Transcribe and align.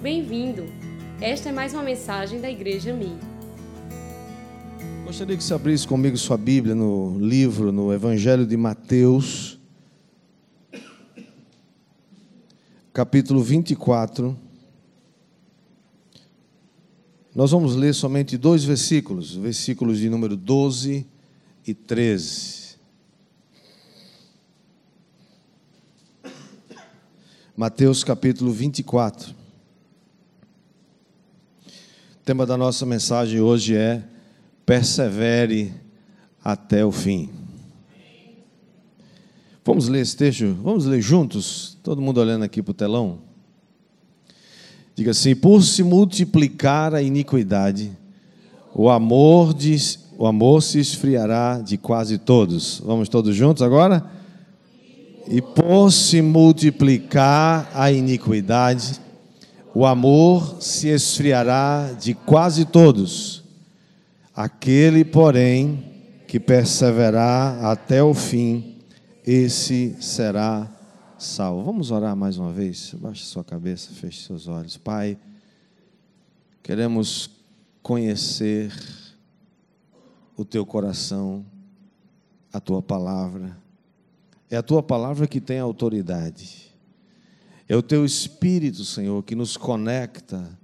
Bem-vindo! 0.00 0.64
Esta 1.20 1.48
é 1.48 1.52
mais 1.52 1.74
uma 1.74 1.82
mensagem 1.82 2.40
da 2.40 2.48
Igreja 2.48 2.94
Mi. 2.94 3.18
Gostaria 5.04 5.36
que 5.36 5.42
você 5.42 5.52
abrisse 5.52 5.88
comigo 5.88 6.16
sua 6.16 6.36
Bíblia 6.36 6.72
no 6.72 7.18
livro, 7.18 7.72
no 7.72 7.92
Evangelho 7.92 8.46
de 8.46 8.56
Mateus, 8.56 9.58
capítulo 12.92 13.42
24. 13.42 14.38
Nós 17.34 17.50
vamos 17.50 17.74
ler 17.74 17.92
somente 17.92 18.38
dois 18.38 18.62
versículos, 18.62 19.34
versículos 19.34 19.98
de 19.98 20.08
número 20.08 20.36
12 20.36 21.04
e 21.66 21.74
13. 21.74 22.78
Mateus 27.56 28.04
capítulo 28.04 28.52
24. 28.52 29.37
O 32.28 32.30
tema 32.30 32.44
da 32.44 32.58
nossa 32.58 32.84
mensagem 32.84 33.40
hoje 33.40 33.74
é 33.74 34.02
Persevere 34.66 35.72
até 36.44 36.84
o 36.84 36.92
fim. 36.92 37.30
Vamos 39.64 39.88
ler 39.88 40.02
esse 40.02 40.14
texto? 40.14 40.54
Vamos 40.62 40.84
ler 40.84 41.00
juntos? 41.00 41.78
Todo 41.82 42.02
mundo 42.02 42.20
olhando 42.20 42.42
aqui 42.42 42.62
para 42.62 42.72
o 42.72 42.74
telão? 42.74 43.20
Diga 44.94 45.12
assim: 45.12 45.34
por 45.34 45.62
se 45.62 45.82
multiplicar 45.82 46.94
a 46.94 47.00
iniquidade, 47.00 47.90
o 48.74 48.90
amor, 48.90 49.54
de, 49.54 49.74
o 50.18 50.26
amor 50.26 50.62
se 50.62 50.78
esfriará 50.78 51.62
de 51.62 51.78
quase 51.78 52.18
todos. 52.18 52.82
Vamos 52.84 53.08
todos 53.08 53.34
juntos 53.34 53.62
agora? 53.62 54.04
E 55.26 55.40
por 55.40 55.90
se 55.90 56.20
multiplicar 56.20 57.70
a 57.72 57.90
iniquidade, 57.90 59.00
o 59.78 59.86
amor 59.86 60.60
se 60.60 60.88
esfriará 60.88 61.92
de 61.92 62.12
quase 62.12 62.64
todos. 62.64 63.44
Aquele, 64.34 65.04
porém, 65.04 65.84
que 66.26 66.40
perseverar 66.40 67.64
até 67.64 68.02
o 68.02 68.12
fim, 68.12 68.80
esse 69.24 69.96
será 70.00 70.68
salvo. 71.16 71.62
Vamos 71.62 71.92
orar 71.92 72.16
mais 72.16 72.38
uma 72.38 72.52
vez? 72.52 72.92
Baixe 72.94 73.22
sua 73.22 73.44
cabeça, 73.44 73.92
feche 73.92 74.26
seus 74.26 74.48
olhos. 74.48 74.76
Pai, 74.76 75.16
queremos 76.60 77.30
conhecer 77.80 78.72
o 80.36 80.44
teu 80.44 80.66
coração, 80.66 81.46
a 82.52 82.58
tua 82.58 82.82
palavra 82.82 83.56
é 84.50 84.56
a 84.56 84.62
tua 84.62 84.82
palavra 84.82 85.26
que 85.26 85.40
tem 85.40 85.58
autoridade. 85.58 86.67
É 87.68 87.76
o 87.76 87.82
teu 87.82 88.04
espírito, 88.04 88.84
Senhor, 88.84 89.22
que 89.22 89.34
nos 89.34 89.56
conecta 89.56 90.58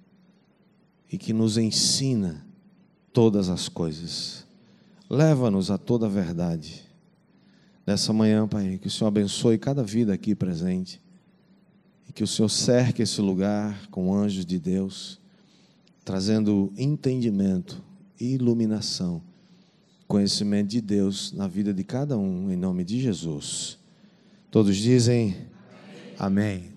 e 1.10 1.18
que 1.18 1.32
nos 1.32 1.58
ensina 1.58 2.44
todas 3.12 3.48
as 3.48 3.68
coisas. 3.68 4.46
Leva-nos 5.08 5.70
a 5.70 5.76
toda 5.76 6.06
a 6.06 6.08
verdade. 6.08 6.82
Nessa 7.86 8.12
manhã, 8.12 8.48
Pai, 8.48 8.78
que 8.80 8.88
o 8.88 8.90
Senhor 8.90 9.08
abençoe 9.08 9.58
cada 9.58 9.82
vida 9.82 10.14
aqui 10.14 10.34
presente 10.34 11.00
e 12.08 12.12
que 12.12 12.24
o 12.24 12.26
Senhor 12.26 12.48
cerque 12.48 13.02
esse 13.02 13.20
lugar 13.20 13.86
com 13.90 14.14
anjos 14.14 14.46
de 14.46 14.58
Deus, 14.58 15.20
trazendo 16.04 16.72
entendimento 16.76 17.82
iluminação 18.18 19.22
conhecimento 20.06 20.68
de 20.68 20.80
Deus 20.80 21.32
na 21.32 21.48
vida 21.48 21.72
de 21.72 21.82
cada 21.82 22.16
um, 22.16 22.50
em 22.50 22.56
nome 22.56 22.84
de 22.84 23.00
Jesus. 23.00 23.78
Todos 24.50 24.76
dizem 24.76 25.36
amém. 26.18 26.56
amém. 26.56 26.73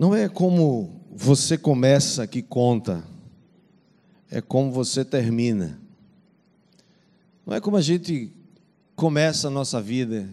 Não 0.00 0.14
é 0.14 0.30
como 0.30 0.98
você 1.12 1.58
começa 1.58 2.26
que 2.26 2.40
conta, 2.40 3.04
é 4.30 4.40
como 4.40 4.72
você 4.72 5.04
termina. 5.04 5.78
Não 7.44 7.54
é 7.54 7.60
como 7.60 7.76
a 7.76 7.82
gente 7.82 8.32
começa 8.96 9.48
a 9.48 9.50
nossa 9.50 9.78
vida 9.78 10.26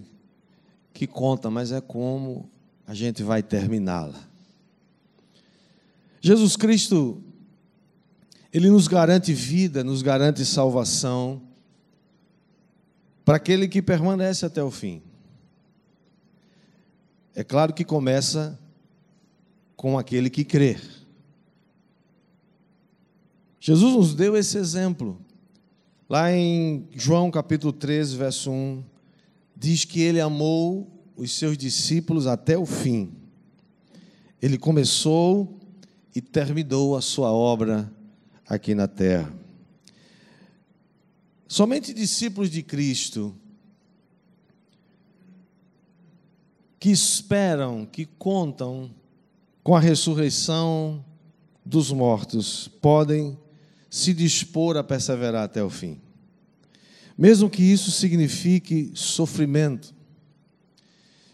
que 0.93 1.05
conta, 1.05 1.49
mas 1.49 1.73
é 1.73 1.81
como 1.81 2.49
a 2.87 2.93
gente 2.93 3.21
vai 3.21 3.43
terminá-la. 3.43 4.25
Jesus 6.21 6.55
Cristo 6.55 7.21
ele 8.53 8.69
nos 8.69 8.87
garante 8.87 9.33
vida, 9.33 9.83
nos 9.83 10.01
garante 10.01 10.45
salvação 10.45 11.41
para 13.25 13.35
aquele 13.35 13.67
que 13.67 13.81
permanece 13.81 14.45
até 14.45 14.63
o 14.63 14.71
fim. 14.71 15.01
É 17.35 17.43
claro 17.43 17.73
que 17.73 17.83
começa 17.83 18.57
com 19.77 19.97
aquele 19.97 20.29
que 20.29 20.43
crê. 20.43 20.75
Jesus 23.59 23.93
nos 23.93 24.15
deu 24.15 24.35
esse 24.35 24.57
exemplo. 24.57 25.21
Lá 26.09 26.31
em 26.31 26.87
João 26.93 27.29
capítulo 27.29 27.71
13, 27.71 28.17
verso 28.17 28.49
1, 28.49 28.83
diz 29.55 29.85
que 29.85 30.01
ele 30.01 30.19
amou 30.19 30.87
os 31.15 31.31
seus 31.31 31.57
discípulos 31.57 32.25
até 32.25 32.57
o 32.57 32.65
fim. 32.65 33.13
Ele 34.41 34.57
começou 34.57 35.59
e 36.15 36.21
terminou 36.21 36.95
a 36.95 37.01
sua 37.01 37.31
obra 37.31 37.91
aqui 38.47 38.73
na 38.73 38.87
terra. 38.87 39.31
Somente 41.47 41.93
discípulos 41.93 42.49
de 42.49 42.63
Cristo 42.63 43.35
que 46.79 46.89
esperam, 46.89 47.85
que 47.85 48.05
contam 48.05 48.91
com 49.67 49.75
a 49.75 49.81
ressurreição 49.81 51.03
dos 51.65 51.91
mortos, 51.91 52.69
podem 52.81 53.37
se 53.89 54.13
dispor 54.13 54.77
a 54.77 54.81
perseverar 54.81 55.43
até 55.43 55.61
o 55.61 55.69
fim. 55.69 55.99
Mesmo 57.17 57.49
que 57.49 57.61
isso 57.63 57.91
signifique 57.91 58.93
sofrimento. 58.93 59.93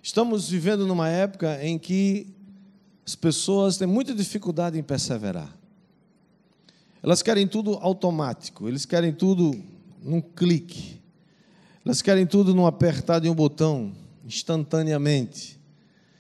Estamos 0.02 0.50
vivendo 0.50 0.88
numa 0.88 1.08
época 1.10 1.64
em 1.64 1.78
que 1.78 2.34
as 3.06 3.14
pessoas 3.14 3.78
têm 3.78 3.88
muita 3.88 4.16
dificuldade 4.16 4.80
em 4.80 4.84
perseverar. 4.84 5.56
Elas 7.04 7.22
querem 7.22 7.48
tudo 7.48 7.76
automático, 7.76 8.68
eles 8.68 8.84
querem 8.84 9.14
tudo 9.14 9.64
num 10.02 10.22
clique. 10.22 11.00
Elas 11.86 12.02
querem 12.02 12.26
tudo 12.26 12.56
num 12.56 12.66
apertar 12.66 13.20
de 13.20 13.30
um 13.30 13.36
botão, 13.36 13.94
instantaneamente. 14.26 15.60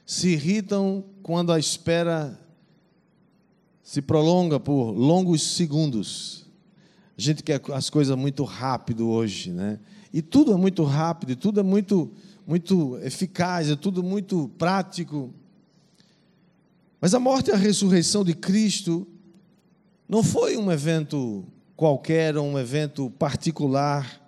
Se 0.05 0.27
irritam 0.27 1.05
quando 1.23 1.53
a 1.53 1.57
espera 1.57 2.37
se 3.81 4.01
prolonga 4.01 4.59
por 4.59 4.91
longos 4.91 5.41
segundos. 5.41 6.45
A 7.17 7.21
gente 7.21 7.41
quer 7.41 7.61
as 7.73 7.89
coisas 7.89 8.15
muito 8.17 8.43
rápido 8.43 9.09
hoje, 9.09 9.51
né? 9.51 9.79
E 10.11 10.21
tudo 10.21 10.53
é 10.53 10.57
muito 10.57 10.83
rápido, 10.83 11.35
tudo 11.35 11.61
é 11.61 11.63
muito 11.63 12.11
muito 12.45 12.97
eficaz, 12.97 13.69
é 13.69 13.75
tudo 13.75 14.03
muito 14.03 14.49
prático. 14.57 15.33
Mas 16.99 17.13
a 17.13 17.19
morte 17.19 17.49
e 17.49 17.53
a 17.53 17.57
ressurreição 17.57 18.23
de 18.23 18.33
Cristo 18.33 19.07
não 20.07 20.21
foi 20.21 20.57
um 20.57 20.69
evento 20.69 21.45
qualquer, 21.75 22.37
um 22.37 22.59
evento 22.59 23.09
particular. 23.11 24.21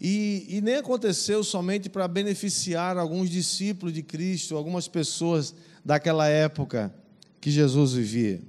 E, 0.00 0.46
e 0.48 0.60
nem 0.60 0.76
aconteceu 0.76 1.44
somente 1.44 1.88
para 1.88 2.06
beneficiar 2.08 2.98
alguns 2.98 3.30
discípulos 3.30 3.92
de 3.92 4.02
Cristo, 4.02 4.56
algumas 4.56 4.88
pessoas 4.88 5.54
daquela 5.84 6.28
época 6.28 6.94
que 7.40 7.50
Jesus 7.50 7.92
vivia. 7.92 8.40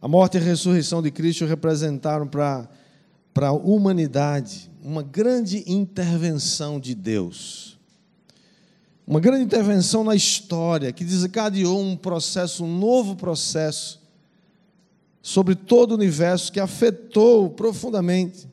A 0.00 0.06
morte 0.06 0.36
e 0.36 0.40
a 0.40 0.42
ressurreição 0.42 1.02
de 1.02 1.10
Cristo 1.10 1.46
representaram 1.46 2.26
para, 2.26 2.68
a 3.34 3.52
humanidade 3.52 4.70
uma 4.82 5.02
grande 5.02 5.64
intervenção 5.66 6.78
de 6.78 6.94
Deus. 6.94 7.78
Uma 9.06 9.20
grande 9.20 9.44
intervenção 9.44 10.04
na 10.04 10.14
história 10.14 10.92
que 10.92 11.04
desencadeou 11.04 11.80
um 11.80 11.96
processo, 11.96 12.64
um 12.64 12.78
novo 12.78 13.16
processo 13.16 14.04
sobre 15.22 15.56
todo 15.56 15.90
o 15.90 15.94
universo 15.94 16.52
que 16.52 16.60
afetou 16.60 17.50
profundamente 17.50 18.48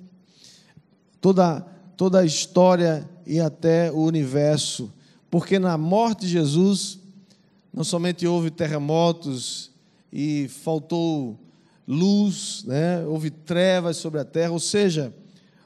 toda, 1.21 1.61
toda 1.95 2.19
a 2.19 2.25
história 2.25 3.07
e 3.27 3.39
até 3.39 3.91
o 3.91 3.99
universo, 3.99 4.91
porque 5.29 5.59
na 5.59 5.77
morte 5.77 6.21
de 6.21 6.29
Jesus 6.29 6.99
não 7.73 7.83
somente 7.83 8.27
houve 8.27 8.51
terremotos 8.51 9.71
e 10.11 10.47
faltou 10.47 11.39
luz, 11.87 12.63
né? 12.65 13.03
houve 13.05 13.31
trevas 13.31 13.97
sobre 13.97 14.19
a 14.19 14.25
terra, 14.25 14.51
ou 14.51 14.59
seja, 14.59 15.13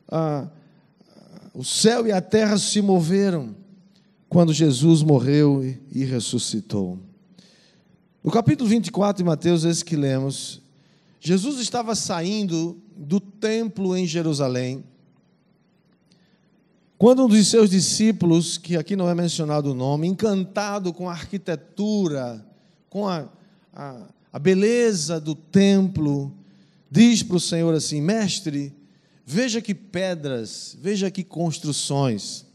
a, 0.08 0.48
o 1.54 1.64
céu 1.64 2.08
e 2.08 2.12
a 2.12 2.22
terra 2.22 2.58
se 2.58 2.82
moveram 2.82 3.56
quando 4.30 4.54
Jesus 4.54 5.04
morreu 5.04 5.64
e, 5.64 5.80
e 5.92 6.06
ressuscitou. 6.06 6.98
No 8.24 8.32
capítulo 8.32 8.70
24 8.70 9.24
de 9.24 9.24
Mateus, 9.24 9.64
esse 9.64 9.84
que 9.84 9.96
lemos, 9.96 10.62
Jesus 11.20 11.60
estava 11.60 11.94
saindo 11.94 12.82
do 12.96 13.20
templo 13.20 13.96
em 13.96 14.06
Jerusalém 14.06 14.84
Quando 16.98 17.26
um 17.26 17.28
dos 17.28 17.48
seus 17.48 17.70
discípulos, 17.70 18.58
que 18.58 18.76
aqui 18.76 18.96
não 18.96 19.08
é 19.08 19.14
mencionado 19.14 19.72
o 19.72 19.76
nome, 19.76 20.08
encantado 20.08 20.92
com 20.92 21.08
a 21.08 21.12
arquitetura, 21.12 22.44
com 22.90 23.08
a, 23.08 23.30
a, 23.72 24.08
a 24.34 24.40
beleza 24.40 25.20
do 25.22 25.36
templo, 25.36 26.36
diz 26.90 27.22
para 27.22 27.38
o 27.38 27.40
Senhor 27.40 27.72
assim: 27.76 28.02
Mestre, 28.02 28.76
veja 29.24 29.62
que 29.62 29.76
pedras, 29.76 30.76
veja 30.82 31.12
que 31.12 31.24
construções. 31.24 32.48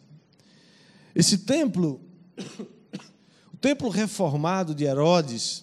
Esse 1.14 1.38
templo, 1.38 2.00
o 3.54 3.56
templo 3.60 3.88
reformado 3.90 4.74
de 4.74 4.82
Herodes, 4.82 5.62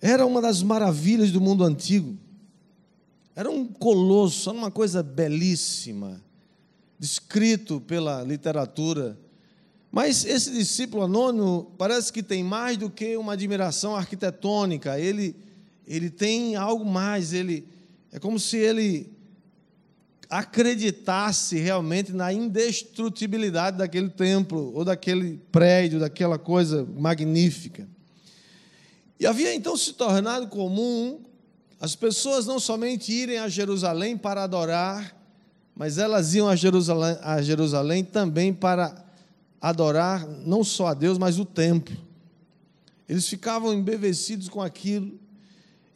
era 0.00 0.24
uma 0.24 0.40
das 0.40 0.62
maravilhas 0.62 1.30
do 1.30 1.40
mundo 1.40 1.64
antigo. 1.64 2.21
Era 3.34 3.50
um 3.50 3.66
colosso, 3.66 4.50
era 4.50 4.58
uma 4.58 4.70
coisa 4.70 5.02
belíssima, 5.02 6.22
descrito 6.98 7.80
pela 7.80 8.22
literatura. 8.22 9.18
Mas 9.90 10.24
esse 10.24 10.50
discípulo 10.50 11.04
anônimo 11.04 11.72
parece 11.78 12.12
que 12.12 12.22
tem 12.22 12.44
mais 12.44 12.76
do 12.76 12.90
que 12.90 13.16
uma 13.16 13.32
admiração 13.32 13.96
arquitetônica. 13.96 14.98
Ele, 14.98 15.34
ele 15.86 16.10
tem 16.10 16.56
algo 16.56 16.84
mais. 16.84 17.32
Ele 17.32 17.66
é 18.10 18.18
como 18.18 18.38
se 18.38 18.58
ele 18.58 19.10
acreditasse 20.28 21.58
realmente 21.58 22.12
na 22.12 22.32
indestrutibilidade 22.32 23.76
daquele 23.76 24.08
templo 24.08 24.72
ou 24.74 24.84
daquele 24.84 25.38
prédio, 25.50 26.00
daquela 26.00 26.38
coisa 26.38 26.86
magnífica. 26.96 27.86
E 29.20 29.26
havia 29.26 29.54
então 29.54 29.76
se 29.76 29.92
tornado 29.92 30.48
comum 30.48 31.20
as 31.82 31.96
pessoas 31.96 32.46
não 32.46 32.60
somente 32.60 33.10
irem 33.10 33.38
a 33.38 33.48
Jerusalém 33.48 34.16
para 34.16 34.44
adorar, 34.44 35.20
mas 35.74 35.98
elas 35.98 36.32
iam 36.32 36.46
a 36.46 36.54
Jerusalém, 36.54 37.18
a 37.20 37.42
Jerusalém 37.42 38.04
também 38.04 38.54
para 38.54 39.04
adorar 39.60 40.24
não 40.46 40.62
só 40.62 40.86
a 40.86 40.94
Deus, 40.94 41.18
mas 41.18 41.40
o 41.40 41.44
templo. 41.44 41.96
Eles 43.08 43.28
ficavam 43.28 43.74
embevecidos 43.74 44.48
com 44.48 44.62
aquilo. 44.62 45.18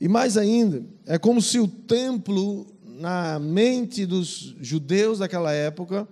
E 0.00 0.08
mais 0.08 0.36
ainda, 0.36 0.82
é 1.06 1.18
como 1.18 1.40
se 1.40 1.60
o 1.60 1.68
templo, 1.68 2.66
na 2.84 3.38
mente 3.38 4.04
dos 4.04 4.56
judeus 4.60 5.20
daquela 5.20 5.52
época, 5.52 6.08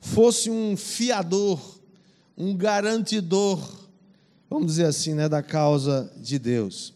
fosse 0.00 0.48
um 0.48 0.78
fiador, 0.78 1.60
um 2.38 2.56
garantidor, 2.56 3.86
vamos 4.48 4.68
dizer 4.68 4.86
assim, 4.86 5.12
né, 5.12 5.28
da 5.28 5.42
causa 5.42 6.10
de 6.16 6.38
Deus. 6.38 6.94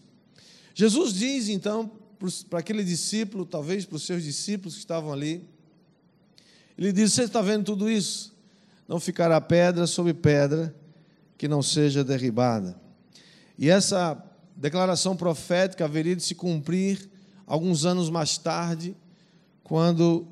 Jesus 0.74 1.12
diz 1.12 1.50
então 1.50 1.90
para 2.48 2.58
aquele 2.58 2.82
discípulo, 2.82 3.44
talvez 3.44 3.84
para 3.84 3.96
os 3.96 4.04
seus 4.04 4.22
discípulos 4.22 4.74
que 4.74 4.80
estavam 4.80 5.12
ali. 5.12 5.46
Ele 6.76 6.92
diz: 6.92 7.12
Você 7.12 7.24
está 7.24 7.40
vendo 7.40 7.64
tudo 7.64 7.90
isso? 7.90 8.34
Não 8.88 9.00
ficará 9.00 9.40
pedra 9.40 9.86
sobre 9.86 10.12
pedra 10.12 10.74
que 11.38 11.48
não 11.48 11.62
seja 11.62 12.04
derribada. 12.04 12.80
E 13.58 13.68
essa 13.68 14.22
declaração 14.56 15.16
profética 15.16 15.84
haveria 15.84 16.16
de 16.16 16.22
se 16.22 16.34
cumprir 16.34 17.10
alguns 17.46 17.84
anos 17.84 18.08
mais 18.10 18.38
tarde, 18.38 18.96
quando, 19.62 20.26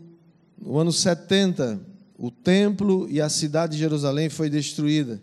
no 0.60 0.78
ano 0.78 0.92
70, 0.92 1.80
o 2.16 2.30
templo 2.30 3.08
e 3.10 3.20
a 3.20 3.28
cidade 3.28 3.72
de 3.72 3.78
Jerusalém 3.78 4.28
foi 4.28 4.48
destruída 4.48 5.22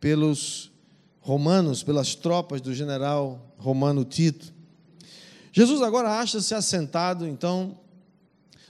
pelos 0.00 0.72
romanos, 1.20 1.82
pelas 1.82 2.14
tropas 2.14 2.60
do 2.60 2.74
general 2.74 3.54
romano 3.58 4.04
Tito. 4.04 4.54
Jesus 5.56 5.80
agora 5.80 6.18
acha-se 6.18 6.54
assentado, 6.54 7.26
então, 7.26 7.78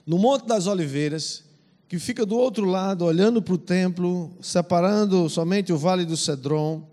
no 0.07 0.19
Monte 0.19 0.47
das 0.47 0.69
Oliveiras, 0.69 1.43
que 1.89 1.99
fica 1.99 2.25
do 2.25 2.37
outro 2.37 2.65
lado, 2.65 3.05
olhando 3.05 3.43
para 3.43 3.55
o 3.55 3.59
templo, 3.59 4.31
separando 4.41 5.29
somente 5.29 5.73
o 5.73 5.77
vale 5.77 6.05
do 6.05 6.17
Cedron. 6.17 6.89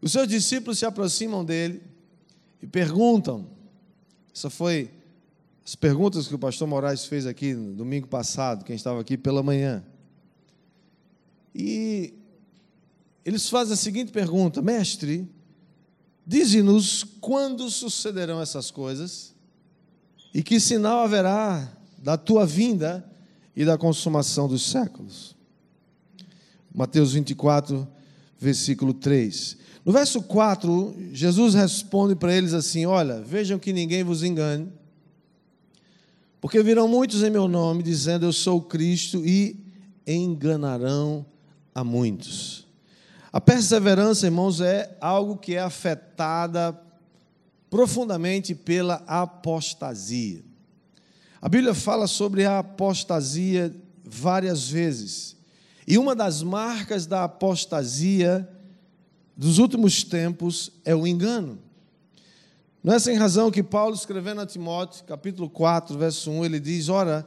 Os 0.00 0.12
seus 0.12 0.28
discípulos 0.28 0.78
se 0.78 0.86
aproximam 0.86 1.44
dele 1.44 1.82
e 2.62 2.68
perguntam. 2.68 3.48
Essa 4.32 4.48
foi 4.48 4.92
as 5.64 5.74
perguntas 5.74 6.28
que 6.28 6.34
o 6.36 6.38
pastor 6.38 6.68
Moraes 6.68 7.04
fez 7.06 7.26
aqui 7.26 7.52
no 7.52 7.74
domingo 7.74 8.06
passado, 8.06 8.64
quem 8.64 8.76
estava 8.76 9.00
aqui 9.00 9.16
pela 9.16 9.42
manhã. 9.42 9.84
E 11.52 12.14
eles 13.24 13.48
fazem 13.48 13.74
a 13.74 13.76
seguinte 13.76 14.12
pergunta: 14.12 14.62
Mestre, 14.62 15.28
Dize-nos 16.26 17.04
quando 17.20 17.70
sucederão 17.70 18.40
essas 18.40 18.70
coisas 18.70 19.32
e 20.34 20.42
que 20.42 20.58
sinal 20.58 21.04
haverá 21.04 21.72
da 21.98 22.16
tua 22.16 22.44
vinda 22.44 23.08
e 23.54 23.64
da 23.64 23.78
consumação 23.78 24.48
dos 24.48 24.62
séculos. 24.68 25.36
Mateus 26.74 27.12
24, 27.12 27.86
versículo 28.38 28.92
3. 28.92 29.56
No 29.84 29.92
verso 29.92 30.20
4, 30.20 30.96
Jesus 31.12 31.54
responde 31.54 32.16
para 32.16 32.34
eles 32.34 32.52
assim: 32.52 32.84
Olha, 32.86 33.22
vejam 33.22 33.58
que 33.58 33.72
ninguém 33.72 34.02
vos 34.02 34.24
engane, 34.24 34.68
porque 36.40 36.62
virão 36.62 36.88
muitos 36.88 37.22
em 37.22 37.30
meu 37.30 37.46
nome, 37.46 37.84
dizendo 37.84 38.26
eu 38.26 38.32
sou 38.32 38.60
Cristo, 38.60 39.24
e 39.24 39.56
enganarão 40.06 41.24
a 41.72 41.84
muitos. 41.84 42.65
A 43.36 43.40
perseverança, 43.40 44.24
irmãos, 44.24 44.62
é 44.62 44.96
algo 44.98 45.36
que 45.36 45.56
é 45.56 45.60
afetada 45.60 46.74
profundamente 47.68 48.54
pela 48.54 49.04
apostasia. 49.06 50.42
A 51.38 51.46
Bíblia 51.46 51.74
fala 51.74 52.06
sobre 52.06 52.46
a 52.46 52.60
apostasia 52.60 53.76
várias 54.02 54.70
vezes. 54.70 55.36
E 55.86 55.98
uma 55.98 56.16
das 56.16 56.42
marcas 56.42 57.04
da 57.04 57.24
apostasia 57.24 58.48
dos 59.36 59.58
últimos 59.58 60.02
tempos 60.02 60.72
é 60.82 60.94
o 60.94 61.06
engano. 61.06 61.58
Não 62.82 62.94
é 62.94 62.98
sem 62.98 63.18
razão 63.18 63.50
que 63.50 63.62
Paulo, 63.62 63.94
escrevendo 63.94 64.40
a 64.40 64.46
Timóteo, 64.46 65.04
capítulo 65.04 65.50
4, 65.50 65.98
verso 65.98 66.30
1, 66.30 66.42
ele 66.46 66.58
diz: 66.58 66.88
Ora, 66.88 67.26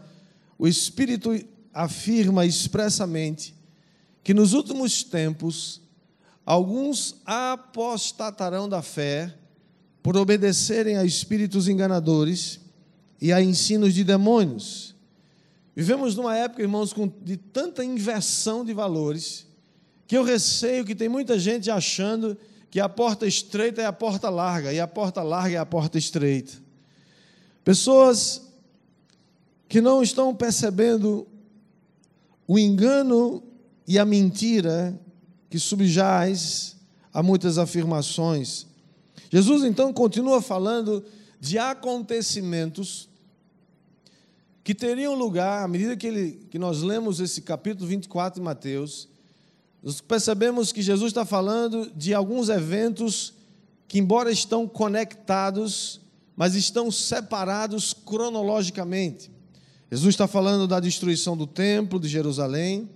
o 0.58 0.68
Espírito 0.68 1.40
afirma 1.72 2.48
expressamente 2.48 3.54
que 4.24 4.34
nos 4.34 4.54
últimos 4.54 5.04
tempos 5.04 5.88
Alguns 6.50 7.18
apostatarão 7.28 8.68
da 8.68 8.82
fé 8.82 9.32
por 10.02 10.18
obedecerem 10.18 10.98
a 10.98 11.06
espíritos 11.06 11.68
enganadores 11.68 12.60
e 13.22 13.32
a 13.32 13.40
ensinos 13.40 13.94
de 13.94 14.04
demônios. 14.04 14.96
Vivemos 15.76 16.16
numa 16.16 16.36
época, 16.36 16.64
irmãos, 16.64 16.92
de 17.22 17.38
tanta 17.38 17.86
inversão 17.86 18.66
de 18.66 18.74
valores, 18.74 19.46
que 20.08 20.18
eu 20.18 20.24
receio 20.24 20.84
que 20.84 20.96
tem 20.96 21.08
muita 21.08 21.38
gente 21.38 21.70
achando 21.70 22.36
que 22.72 22.80
a 22.80 22.90
porta 22.90 23.28
estreita 23.28 23.84
é 23.84 23.86
a 23.86 23.94
porta 23.94 24.28
larga 24.28 24.74
e 24.74 24.80
a 24.80 24.88
porta 24.88 25.22
larga 25.22 25.56
é 25.56 25.60
a 25.60 25.68
porta 25.68 26.00
estreita. 26.00 26.54
Pessoas 27.64 28.42
que 29.68 29.80
não 29.80 30.02
estão 30.02 30.34
percebendo 30.34 31.28
o 32.48 32.58
engano 32.58 33.44
e 33.88 34.00
a 34.00 34.04
mentira 34.04 35.00
que 35.50 35.60
subjaz 35.60 36.76
a 37.14 37.24
muitas 37.24 37.58
afirmações. 37.58 38.68
Jesus 39.32 39.64
então 39.64 39.92
continua 39.92 40.42
falando 40.42 41.04
de 41.40 41.58
acontecimentos 41.58 43.10
que 44.64 44.76
teriam 44.76 45.16
lugar 45.16 45.64
à 45.64 45.68
medida 45.68 45.96
que, 45.96 46.06
ele, 46.06 46.48
que 46.52 46.60
nós 46.60 46.82
lemos 46.82 47.20
esse 47.20 47.42
capítulo 47.42 47.88
24 47.88 48.40
de 48.40 48.46
Mateus. 48.46 49.08
Nós 49.82 50.02
percebemos 50.02 50.72
que 50.72 50.82
Jesus 50.82 51.10
está 51.10 51.26
falando 51.26 51.92
de 51.96 52.14
alguns 52.14 52.50
eventos 52.50 53.34
que, 53.88 53.98
embora 53.98 54.32
estão 54.32 54.68
conectados, 54.68 56.00
mas 56.36 56.54
estão 56.54 56.92
separados 56.92 57.94
cronologicamente. 57.94 59.32
Jesus 59.90 60.14
está 60.14 60.28
falando 60.28 60.68
da 60.68 60.80
destruição 60.80 61.36
do 61.36 61.48
templo 61.48 62.00
de 62.00 62.08
Jerusalém, 62.08 62.88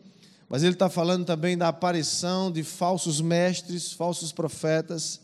mas 0.54 0.62
ele 0.62 0.74
está 0.74 0.88
falando 0.88 1.26
também 1.26 1.58
da 1.58 1.70
aparição 1.70 2.52
de 2.52 2.62
falsos 2.62 3.20
mestres, 3.20 3.92
falsos 3.92 4.32
profetas. 4.32 5.20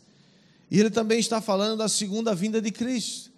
E 0.68 0.80
ele 0.80 0.90
também 0.90 1.20
está 1.20 1.40
falando 1.40 1.78
da 1.78 1.88
segunda 1.88 2.34
vinda 2.34 2.60
de 2.60 2.72
Cristo, 2.72 3.30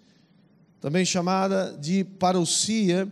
também 0.81 1.05
chamada 1.05 1.77
de 1.79 2.03
parousia, 2.03 3.07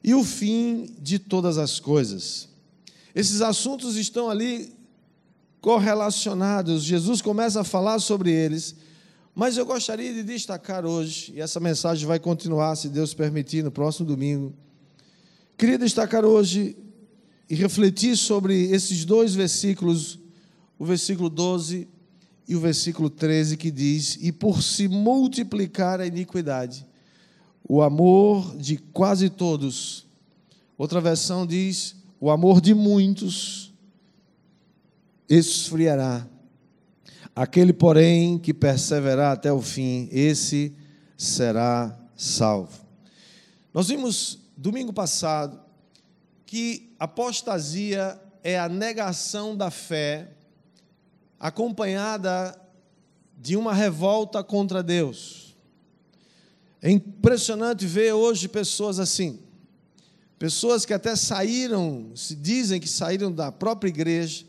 e 0.00 0.14
o 0.14 0.22
fim 0.22 0.94
de 1.00 1.18
todas 1.18 1.58
as 1.58 1.80
coisas. 1.80 2.48
Esses 3.16 3.42
assuntos 3.42 3.96
estão 3.96 4.30
ali 4.30 4.72
correlacionados. 5.60 6.84
Jesus 6.84 7.20
começa 7.20 7.62
a 7.62 7.64
falar 7.64 7.98
sobre 7.98 8.30
eles, 8.30 8.76
mas 9.34 9.56
eu 9.56 9.66
gostaria 9.66 10.14
de 10.14 10.22
destacar 10.22 10.86
hoje, 10.86 11.32
e 11.34 11.40
essa 11.40 11.58
mensagem 11.58 12.06
vai 12.06 12.20
continuar, 12.20 12.76
se 12.76 12.88
Deus 12.88 13.12
permitir, 13.12 13.64
no 13.64 13.72
próximo 13.72 14.06
domingo. 14.06 14.54
Queria 15.58 15.78
destacar 15.78 16.24
hoje 16.24 16.76
e 17.48 17.54
refletir 17.54 18.16
sobre 18.16 18.70
esses 18.70 19.04
dois 19.04 19.34
versículos, 19.34 20.18
o 20.78 20.84
versículo 20.84 21.28
12 21.28 21.88
e 22.48 22.56
o 22.56 22.60
versículo 22.60 23.10
13, 23.10 23.56
que 23.56 23.70
diz: 23.70 24.18
E 24.20 24.32
por 24.32 24.62
se 24.62 24.88
multiplicar 24.88 26.00
a 26.00 26.06
iniquidade, 26.06 26.86
o 27.66 27.82
amor 27.82 28.56
de 28.56 28.76
quase 28.76 29.30
todos 29.30 30.04
Outra 30.76 31.00
versão 31.00 31.46
diz: 31.46 31.96
o 32.20 32.30
amor 32.30 32.60
de 32.60 32.74
muitos 32.74 33.72
esfriará. 35.28 36.26
Aquele, 37.34 37.72
porém, 37.72 38.38
que 38.38 38.54
perseverar 38.54 39.32
até 39.32 39.52
o 39.52 39.60
fim, 39.60 40.08
esse 40.12 40.74
será 41.16 41.98
salvo. 42.16 42.84
Nós 43.72 43.88
vimos 43.88 44.38
domingo 44.56 44.92
passado 44.92 45.60
que 46.54 46.94
apostasia 47.00 48.16
é 48.40 48.56
a 48.56 48.68
negação 48.68 49.56
da 49.56 49.72
fé 49.72 50.28
acompanhada 51.36 52.56
de 53.36 53.56
uma 53.56 53.74
revolta 53.74 54.40
contra 54.44 54.80
Deus. 54.80 55.56
É 56.80 56.88
impressionante 56.92 57.84
ver 57.86 58.12
hoje 58.12 58.46
pessoas 58.46 59.00
assim, 59.00 59.40
pessoas 60.38 60.86
que 60.86 60.94
até 60.94 61.16
saíram, 61.16 62.12
se 62.14 62.36
dizem 62.36 62.80
que 62.80 62.88
saíram 62.88 63.32
da 63.32 63.50
própria 63.50 63.88
igreja 63.88 64.46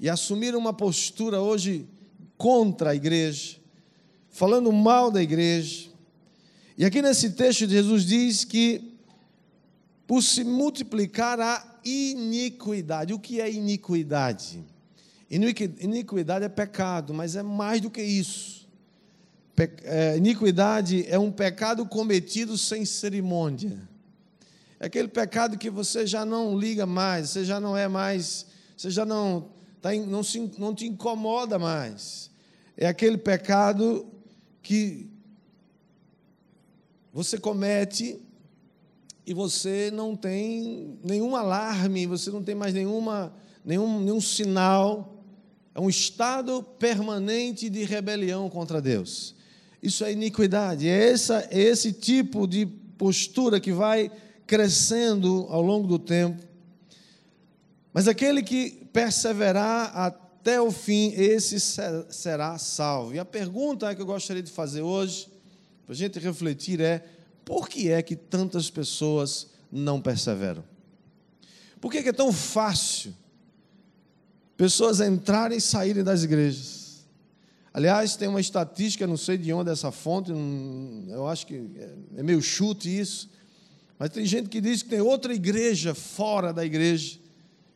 e 0.00 0.08
assumiram 0.08 0.58
uma 0.58 0.72
postura 0.72 1.42
hoje 1.42 1.86
contra 2.38 2.92
a 2.92 2.94
igreja, 2.94 3.58
falando 4.30 4.72
mal 4.72 5.10
da 5.10 5.22
igreja. 5.22 5.90
E 6.78 6.84
aqui 6.86 7.02
nesse 7.02 7.32
texto 7.32 7.68
Jesus 7.68 8.06
diz 8.06 8.42
que 8.42 8.91
por 10.12 10.22
se 10.22 10.44
multiplicar 10.44 11.40
a 11.40 11.64
iniquidade. 11.82 13.14
O 13.14 13.18
que 13.18 13.40
é 13.40 13.50
iniquidade? 13.50 14.62
Iniquidade 15.30 16.44
é 16.44 16.50
pecado, 16.50 17.14
mas 17.14 17.34
é 17.34 17.42
mais 17.42 17.80
do 17.80 17.90
que 17.90 18.02
isso. 18.02 18.68
É, 19.84 20.18
iniquidade 20.18 21.06
é 21.08 21.18
um 21.18 21.32
pecado 21.32 21.86
cometido 21.86 22.58
sem 22.58 22.84
cerimônia. 22.84 23.88
É 24.78 24.84
aquele 24.84 25.08
pecado 25.08 25.56
que 25.56 25.70
você 25.70 26.06
já 26.06 26.26
não 26.26 26.58
liga 26.58 26.84
mais, 26.84 27.30
você 27.30 27.42
já 27.42 27.58
não 27.58 27.74
é 27.74 27.88
mais, 27.88 28.44
você 28.76 28.90
já 28.90 29.06
não, 29.06 29.48
tá, 29.80 29.94
não, 29.94 30.22
se, 30.22 30.52
não 30.58 30.74
te 30.74 30.86
incomoda 30.86 31.58
mais. 31.58 32.30
É 32.76 32.86
aquele 32.86 33.16
pecado 33.16 34.06
que 34.62 35.08
você 37.14 37.38
comete 37.38 38.20
e 39.26 39.32
você 39.32 39.90
não 39.92 40.16
tem 40.16 40.98
nenhum 41.02 41.36
alarme, 41.36 42.06
você 42.06 42.30
não 42.30 42.42
tem 42.42 42.54
mais 42.54 42.74
nenhuma, 42.74 43.32
nenhum, 43.64 44.00
nenhum 44.00 44.20
sinal. 44.20 45.24
É 45.74 45.80
um 45.80 45.88
estado 45.88 46.62
permanente 46.62 47.70
de 47.70 47.84
rebelião 47.84 48.50
contra 48.50 48.80
Deus. 48.80 49.34
Isso 49.82 50.04
é 50.04 50.12
iniquidade. 50.12 50.88
É, 50.88 51.10
essa, 51.10 51.48
é 51.50 51.60
esse 51.60 51.92
tipo 51.92 52.46
de 52.46 52.66
postura 52.66 53.60
que 53.60 53.72
vai 53.72 54.10
crescendo 54.46 55.46
ao 55.48 55.62
longo 55.62 55.86
do 55.86 55.98
tempo. 55.98 56.42
Mas 57.92 58.08
aquele 58.08 58.42
que 58.42 58.86
perseverar 58.92 59.96
até 59.96 60.60
o 60.60 60.70
fim, 60.70 61.12
esse 61.16 61.58
será 61.60 62.58
salvo. 62.58 63.14
E 63.14 63.18
a 63.18 63.24
pergunta 63.24 63.94
que 63.94 64.02
eu 64.02 64.06
gostaria 64.06 64.42
de 64.42 64.50
fazer 64.50 64.82
hoje, 64.82 65.28
para 65.84 65.94
a 65.94 65.96
gente 65.96 66.18
refletir, 66.18 66.80
é: 66.80 67.04
por 67.44 67.68
que 67.68 67.90
é 67.90 68.02
que 68.02 68.16
tantas 68.16 68.70
pessoas 68.70 69.48
não 69.70 70.00
perseveram? 70.00 70.64
Por 71.80 71.90
que 71.90 71.98
é 71.98 72.12
tão 72.12 72.32
fácil 72.32 73.14
pessoas 74.56 75.00
entrarem 75.00 75.58
e 75.58 75.60
saírem 75.60 76.04
das 76.04 76.22
igrejas? 76.22 77.04
Aliás, 77.74 78.16
tem 78.16 78.28
uma 78.28 78.40
estatística, 78.40 79.06
não 79.06 79.16
sei 79.16 79.38
de 79.38 79.52
onde 79.52 79.70
é 79.70 79.72
essa 79.72 79.90
fonte, 79.90 80.30
eu 80.30 81.26
acho 81.26 81.46
que 81.46 81.70
é 82.16 82.22
meio 82.22 82.42
chute 82.42 83.00
isso, 83.00 83.30
mas 83.98 84.10
tem 84.10 84.26
gente 84.26 84.48
que 84.48 84.60
diz 84.60 84.82
que 84.82 84.90
tem 84.90 85.00
outra 85.00 85.34
igreja 85.34 85.94
fora 85.94 86.52
da 86.52 86.64
igreja, 86.64 87.18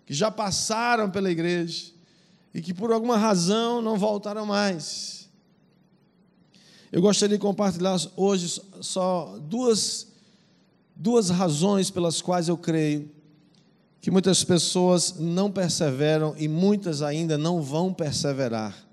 que 0.04 0.12
já 0.12 0.30
passaram 0.30 1.10
pela 1.10 1.30
igreja 1.30 1.92
e 2.52 2.60
que 2.60 2.74
por 2.74 2.92
alguma 2.92 3.16
razão 3.16 3.80
não 3.80 3.96
voltaram 3.96 4.44
mais. 4.44 5.15
Eu 6.92 7.02
gostaria 7.02 7.36
de 7.36 7.42
compartilhar 7.42 7.96
hoje 8.16 8.62
só 8.80 9.38
duas, 9.42 10.06
duas 10.94 11.30
razões 11.30 11.90
pelas 11.90 12.22
quais 12.22 12.48
eu 12.48 12.56
creio 12.56 13.10
que 14.00 14.10
muitas 14.10 14.44
pessoas 14.44 15.16
não 15.18 15.50
perseveram 15.50 16.34
e 16.38 16.46
muitas 16.46 17.02
ainda 17.02 17.36
não 17.36 17.60
vão 17.60 17.92
perseverar. 17.92 18.86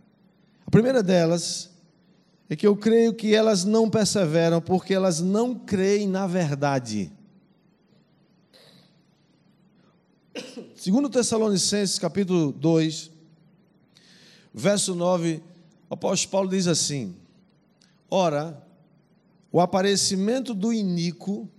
A 0.66 0.72
primeira 0.72 1.04
delas 1.04 1.70
é 2.50 2.56
que 2.56 2.66
eu 2.66 2.76
creio 2.76 3.14
que 3.14 3.36
elas 3.36 3.64
não 3.64 3.88
perseveram 3.88 4.60
porque 4.60 4.92
elas 4.92 5.20
não 5.20 5.54
creem 5.54 6.08
na 6.08 6.26
verdade. 6.26 7.12
Segundo 10.76 11.12
Tessalonicenses, 11.12 12.00
capítulo 12.00 12.52
2, 12.52 13.12
verso 14.52 14.96
9, 14.96 15.44
o 15.90 15.94
apóstolo 15.94 16.32
Paulo 16.32 16.50
diz 16.50 16.66
assim: 16.66 17.16
Ora, 18.16 18.64
o 19.52 19.60
aparecimento 19.60 20.54
do 20.54 20.72
iníquo, 20.72 21.50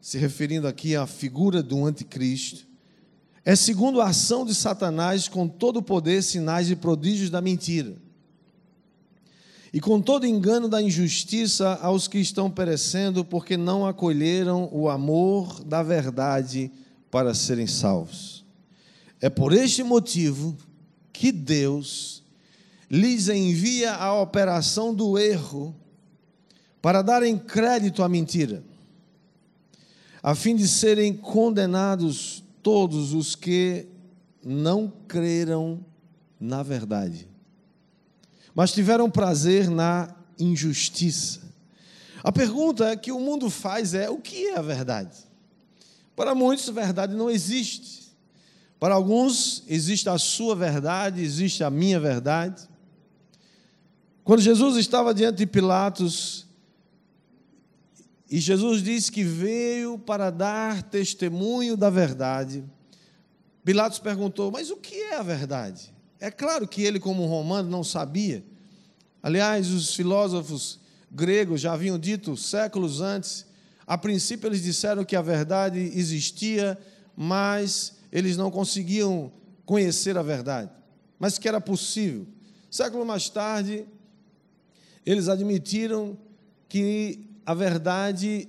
se 0.00 0.16
referindo 0.16 0.68
aqui 0.68 0.94
à 0.94 1.08
figura 1.08 1.60
do 1.60 1.84
anticristo, 1.84 2.68
é 3.44 3.56
segundo 3.56 4.00
a 4.00 4.10
ação 4.10 4.46
de 4.46 4.54
Satanás 4.54 5.26
com 5.26 5.48
todo 5.48 5.78
o 5.78 5.82
poder, 5.82 6.22
sinais 6.22 6.70
e 6.70 6.76
prodígios 6.76 7.30
da 7.30 7.40
mentira. 7.40 7.96
E 9.72 9.80
com 9.80 10.00
todo 10.00 10.24
engano 10.24 10.68
da 10.68 10.80
injustiça 10.80 11.80
aos 11.82 12.06
que 12.06 12.18
estão 12.18 12.48
perecendo, 12.48 13.24
porque 13.24 13.56
não 13.56 13.84
acolheram 13.84 14.68
o 14.72 14.88
amor 14.88 15.64
da 15.64 15.82
verdade 15.82 16.70
para 17.10 17.34
serem 17.34 17.66
salvos. 17.66 18.44
É 19.20 19.28
por 19.28 19.52
este 19.52 19.82
motivo 19.82 20.56
que 21.12 21.32
Deus 21.32 22.22
lhes 22.90 23.28
envia 23.28 23.94
a 23.94 24.20
operação 24.20 24.94
do 24.94 25.18
erro 25.18 25.74
para 26.80 27.02
darem 27.02 27.36
crédito 27.36 28.02
à 28.02 28.08
mentira, 28.08 28.62
a 30.22 30.34
fim 30.34 30.54
de 30.54 30.68
serem 30.68 31.12
condenados 31.12 32.44
todos 32.62 33.12
os 33.12 33.34
que 33.34 33.86
não 34.44 34.92
creram 35.08 35.84
na 36.38 36.62
verdade, 36.62 37.28
mas 38.54 38.72
tiveram 38.72 39.10
prazer 39.10 39.68
na 39.68 40.14
injustiça. 40.38 41.40
A 42.22 42.30
pergunta 42.32 42.96
que 42.96 43.12
o 43.12 43.20
mundo 43.20 43.48
faz 43.50 43.94
é: 43.94 44.08
o 44.10 44.18
que 44.18 44.48
é 44.48 44.58
a 44.58 44.62
verdade? 44.62 45.16
Para 46.14 46.34
muitos, 46.34 46.68
a 46.68 46.72
verdade 46.72 47.14
não 47.14 47.30
existe. 47.30 48.06
Para 48.78 48.94
alguns, 48.94 49.62
existe 49.68 50.08
a 50.08 50.18
sua 50.18 50.54
verdade, 50.54 51.22
existe 51.22 51.62
a 51.62 51.70
minha 51.70 51.98
verdade. 51.98 52.68
Quando 54.26 54.40
Jesus 54.40 54.76
estava 54.76 55.14
diante 55.14 55.36
de 55.36 55.46
Pilatos, 55.46 56.48
e 58.28 58.40
Jesus 58.40 58.82
disse 58.82 59.12
que 59.12 59.22
veio 59.22 59.96
para 60.00 60.30
dar 60.30 60.82
testemunho 60.82 61.76
da 61.76 61.88
verdade, 61.90 62.64
Pilatos 63.64 64.00
perguntou: 64.00 64.50
Mas 64.50 64.68
o 64.68 64.78
que 64.78 64.96
é 64.96 65.14
a 65.14 65.22
verdade? 65.22 65.94
É 66.18 66.28
claro 66.28 66.66
que 66.66 66.82
ele, 66.82 66.98
como 66.98 67.24
romano, 67.24 67.70
não 67.70 67.84
sabia. 67.84 68.44
Aliás, 69.22 69.70
os 69.70 69.94
filósofos 69.94 70.80
gregos 71.08 71.60
já 71.60 71.74
haviam 71.74 71.96
dito 71.96 72.36
séculos 72.36 73.00
antes. 73.00 73.46
A 73.86 73.96
princípio, 73.96 74.48
eles 74.48 74.64
disseram 74.64 75.04
que 75.04 75.14
a 75.14 75.22
verdade 75.22 75.78
existia, 75.78 76.76
mas 77.16 77.98
eles 78.10 78.36
não 78.36 78.50
conseguiam 78.50 79.30
conhecer 79.64 80.18
a 80.18 80.22
verdade, 80.22 80.68
mas 81.16 81.38
que 81.38 81.46
era 81.46 81.60
possível. 81.60 82.26
Século 82.68 83.06
mais 83.06 83.28
tarde, 83.28 83.86
eles 85.06 85.28
admitiram 85.28 86.18
que 86.68 87.30
a 87.46 87.54
verdade 87.54 88.48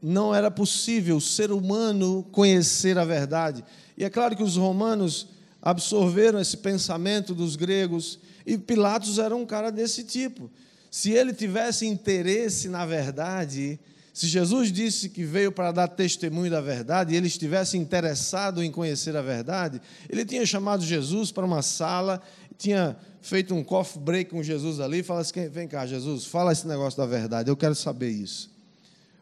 não 0.00 0.34
era 0.34 0.50
possível 0.50 1.16
o 1.16 1.20
ser 1.20 1.50
humano 1.50 2.24
conhecer 2.32 2.96
a 2.96 3.04
verdade. 3.04 3.64
E 3.98 4.04
é 4.04 4.10
claro 4.10 4.36
que 4.36 4.42
os 4.42 4.56
romanos 4.56 5.28
absorveram 5.60 6.40
esse 6.40 6.56
pensamento 6.56 7.34
dos 7.34 7.56
gregos 7.56 8.18
e 8.46 8.56
Pilatos 8.56 9.18
era 9.18 9.34
um 9.34 9.44
cara 9.44 9.70
desse 9.70 10.04
tipo. 10.04 10.50
Se 10.90 11.10
ele 11.10 11.32
tivesse 11.32 11.86
interesse 11.86 12.68
na 12.68 12.84
verdade, 12.84 13.78
se 14.12 14.26
Jesus 14.26 14.70
disse 14.70 15.08
que 15.08 15.24
veio 15.24 15.50
para 15.50 15.72
dar 15.72 15.88
testemunho 15.88 16.50
da 16.50 16.60
verdade 16.60 17.14
e 17.14 17.16
ele 17.16 17.28
estivesse 17.28 17.78
interessado 17.78 18.62
em 18.62 18.70
conhecer 18.70 19.16
a 19.16 19.22
verdade, 19.22 19.80
ele 20.08 20.24
tinha 20.24 20.44
chamado 20.44 20.84
Jesus 20.84 21.32
para 21.32 21.46
uma 21.46 21.62
sala, 21.62 22.20
tinha 22.58 22.96
feito 23.20 23.54
um 23.54 23.62
coffee 23.62 24.00
break 24.00 24.30
com 24.30 24.42
Jesus 24.42 24.80
ali 24.80 24.98
e 24.98 25.02
fala 25.02 25.20
assim: 25.20 25.48
vem 25.48 25.68
cá, 25.68 25.86
Jesus, 25.86 26.24
fala 26.24 26.52
esse 26.52 26.66
negócio 26.66 26.98
da 26.98 27.06
verdade, 27.06 27.50
eu 27.50 27.56
quero 27.56 27.74
saber 27.74 28.10
isso. 28.10 28.50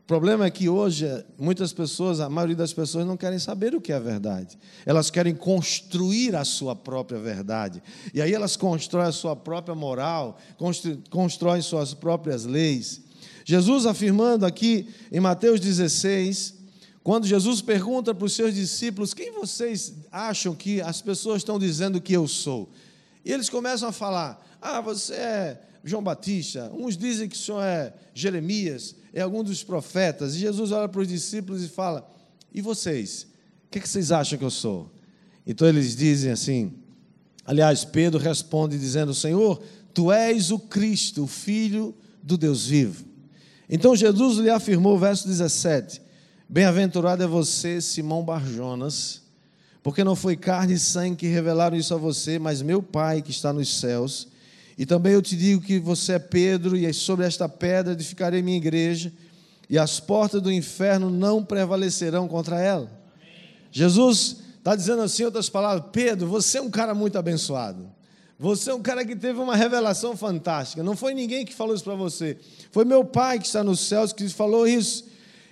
O 0.02 0.06
problema 0.10 0.44
é 0.44 0.50
que 0.50 0.68
hoje 0.68 1.06
muitas 1.38 1.72
pessoas, 1.72 2.18
a 2.18 2.28
maioria 2.28 2.56
das 2.56 2.72
pessoas 2.72 3.06
não 3.06 3.16
querem 3.16 3.38
saber 3.38 3.76
o 3.76 3.80
que 3.80 3.92
é 3.92 3.94
a 3.94 4.00
verdade. 4.00 4.58
Elas 4.84 5.08
querem 5.08 5.36
construir 5.36 6.34
a 6.34 6.44
sua 6.44 6.74
própria 6.74 7.20
verdade. 7.20 7.80
E 8.12 8.20
aí 8.20 8.34
elas 8.34 8.56
constroem 8.56 9.06
a 9.06 9.12
sua 9.12 9.36
própria 9.36 9.72
moral, 9.72 10.36
constroem 11.10 11.62
suas 11.62 11.94
próprias 11.94 12.44
leis. 12.44 13.02
Jesus 13.44 13.86
afirmando 13.86 14.44
aqui 14.44 14.88
em 15.12 15.20
Mateus 15.20 15.60
16, 15.60 16.54
Quando 17.02 17.26
Jesus 17.26 17.62
pergunta 17.62 18.14
para 18.14 18.26
os 18.26 18.34
seus 18.34 18.54
discípulos: 18.54 19.14
Quem 19.14 19.32
vocês 19.32 19.94
acham 20.12 20.54
que 20.54 20.80
as 20.80 21.00
pessoas 21.00 21.38
estão 21.38 21.58
dizendo 21.58 22.00
que 22.00 22.12
eu 22.12 22.28
sou? 22.28 22.68
E 23.24 23.32
eles 23.32 23.48
começam 23.48 23.88
a 23.88 23.92
falar: 23.92 24.46
Ah, 24.60 24.80
você 24.80 25.14
é 25.14 25.62
João 25.84 26.02
Batista. 26.02 26.70
Uns 26.74 26.96
dizem 26.96 27.28
que 27.28 27.36
o 27.36 27.38
senhor 27.38 27.62
é 27.62 27.92
Jeremias, 28.14 28.94
é 29.12 29.20
algum 29.20 29.42
dos 29.42 29.62
profetas. 29.62 30.34
E 30.34 30.40
Jesus 30.40 30.72
olha 30.72 30.88
para 30.88 31.00
os 31.00 31.08
discípulos 31.08 31.62
e 31.62 31.68
fala: 31.68 32.08
E 32.52 32.60
vocês? 32.60 33.26
O 33.66 33.70
que, 33.70 33.78
é 33.78 33.82
que 33.82 33.88
vocês 33.88 34.10
acham 34.12 34.38
que 34.38 34.44
eu 34.44 34.50
sou? 34.50 34.90
Então 35.46 35.66
eles 35.66 35.96
dizem 35.96 36.32
assim. 36.32 36.72
Aliás, 37.44 37.84
Pedro 37.84 38.18
responde 38.18 38.78
dizendo: 38.78 39.14
Senhor, 39.14 39.62
tu 39.94 40.12
és 40.12 40.50
o 40.50 40.58
Cristo, 40.58 41.24
o 41.24 41.26
Filho 41.26 41.94
do 42.22 42.36
Deus 42.36 42.66
vivo. 42.66 43.04
Então 43.68 43.94
Jesus 43.94 44.38
lhe 44.38 44.50
afirmou, 44.50 44.98
verso 44.98 45.26
17: 45.26 46.02
Bem-aventurado 46.48 47.22
é 47.22 47.26
você, 47.26 47.80
Simão 47.80 48.24
Barjonas, 48.24 49.19
porque 49.82 50.04
não 50.04 50.14
foi 50.14 50.36
carne 50.36 50.74
e 50.74 50.78
sangue 50.78 51.16
que 51.16 51.26
revelaram 51.26 51.76
isso 51.76 51.94
a 51.94 51.96
você, 51.96 52.38
mas 52.38 52.62
meu 52.62 52.82
Pai 52.82 53.22
que 53.22 53.30
está 53.30 53.52
nos 53.52 53.80
céus. 53.80 54.28
E 54.76 54.86
também 54.86 55.12
eu 55.12 55.22
te 55.22 55.36
digo 55.36 55.62
que 55.62 55.78
você 55.78 56.14
é 56.14 56.18
Pedro, 56.18 56.76
e 56.76 56.92
sobre 56.94 57.26
esta 57.26 57.48
pedra 57.48 57.92
edificarei 57.92 58.42
minha 58.42 58.56
igreja, 58.56 59.12
e 59.68 59.78
as 59.78 60.00
portas 60.00 60.40
do 60.40 60.50
inferno 60.50 61.10
não 61.10 61.44
prevalecerão 61.44 62.26
contra 62.26 62.58
ela. 62.58 62.90
Amém. 63.14 63.50
Jesus 63.70 64.38
está 64.58 64.74
dizendo 64.74 65.02
assim, 65.02 65.24
outras 65.24 65.48
palavras, 65.48 65.84
Pedro, 65.92 66.28
você 66.28 66.58
é 66.58 66.62
um 66.62 66.70
cara 66.70 66.94
muito 66.94 67.18
abençoado. 67.18 67.90
Você 68.38 68.70
é 68.70 68.74
um 68.74 68.80
cara 68.80 69.04
que 69.04 69.14
teve 69.14 69.38
uma 69.38 69.54
revelação 69.54 70.16
fantástica. 70.16 70.82
Não 70.82 70.96
foi 70.96 71.12
ninguém 71.12 71.44
que 71.44 71.54
falou 71.54 71.74
isso 71.74 71.84
para 71.84 71.94
você. 71.94 72.38
Foi 72.70 72.86
meu 72.86 73.04
pai 73.04 73.38
que 73.38 73.44
está 73.44 73.62
nos 73.62 73.80
céus 73.80 74.14
que 74.14 74.26
falou 74.30 74.66
isso. 74.66 75.09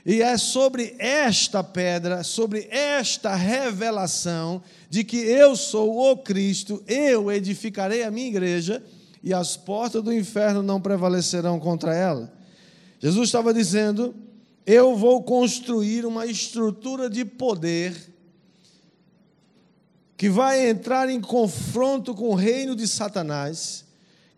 E 0.08 0.22
é 0.22 0.38
sobre 0.38 0.96
esta 0.98 1.62
pedra, 1.62 2.24
sobre 2.24 2.66
esta 2.70 3.36
revelação 3.36 4.62
de 4.88 5.04
que 5.04 5.18
eu 5.18 5.54
sou 5.54 6.10
o 6.10 6.16
Cristo, 6.16 6.82
eu 6.86 7.30
edificarei 7.30 8.02
a 8.02 8.10
minha 8.10 8.28
igreja 8.28 8.82
e 9.22 9.34
as 9.34 9.54
portas 9.54 10.02
do 10.02 10.10
inferno 10.10 10.62
não 10.62 10.80
prevalecerão 10.80 11.60
contra 11.60 11.94
ela. 11.94 12.32
Jesus 12.98 13.28
estava 13.28 13.52
dizendo: 13.52 14.14
Eu 14.64 14.96
vou 14.96 15.22
construir 15.22 16.06
uma 16.06 16.24
estrutura 16.24 17.10
de 17.10 17.26
poder 17.26 17.94
que 20.16 20.30
vai 20.30 20.70
entrar 20.70 21.10
em 21.10 21.20
confronto 21.20 22.14
com 22.14 22.30
o 22.30 22.34
reino 22.34 22.74
de 22.74 22.88
Satanás, 22.88 23.84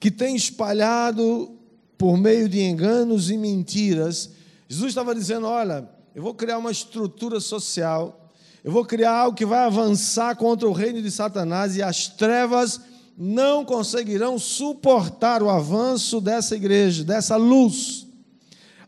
que 0.00 0.10
tem 0.10 0.34
espalhado 0.34 1.56
por 1.96 2.18
meio 2.18 2.48
de 2.48 2.60
enganos 2.60 3.30
e 3.30 3.36
mentiras. 3.36 4.39
Jesus 4.70 4.90
estava 4.90 5.12
dizendo: 5.16 5.48
Olha, 5.48 5.90
eu 6.14 6.22
vou 6.22 6.32
criar 6.32 6.56
uma 6.56 6.70
estrutura 6.70 7.40
social, 7.40 8.30
eu 8.62 8.70
vou 8.70 8.84
criar 8.84 9.10
algo 9.10 9.36
que 9.36 9.44
vai 9.44 9.64
avançar 9.64 10.36
contra 10.36 10.68
o 10.68 10.72
reino 10.72 11.02
de 11.02 11.10
Satanás 11.10 11.74
e 11.74 11.82
as 11.82 12.06
trevas 12.06 12.80
não 13.18 13.64
conseguirão 13.64 14.38
suportar 14.38 15.42
o 15.42 15.50
avanço 15.50 16.20
dessa 16.20 16.54
igreja, 16.54 17.02
dessa 17.02 17.34
luz. 17.34 18.06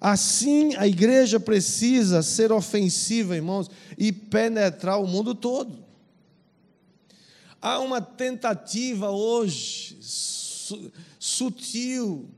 Assim, 0.00 0.72
a 0.76 0.86
igreja 0.86 1.40
precisa 1.40 2.22
ser 2.22 2.52
ofensiva, 2.52 3.34
irmãos, 3.34 3.68
e 3.98 4.12
penetrar 4.12 5.00
o 5.00 5.06
mundo 5.06 5.34
todo. 5.34 5.84
Há 7.60 7.80
uma 7.80 8.00
tentativa 8.00 9.10
hoje, 9.10 9.98
sutil, 11.18 12.28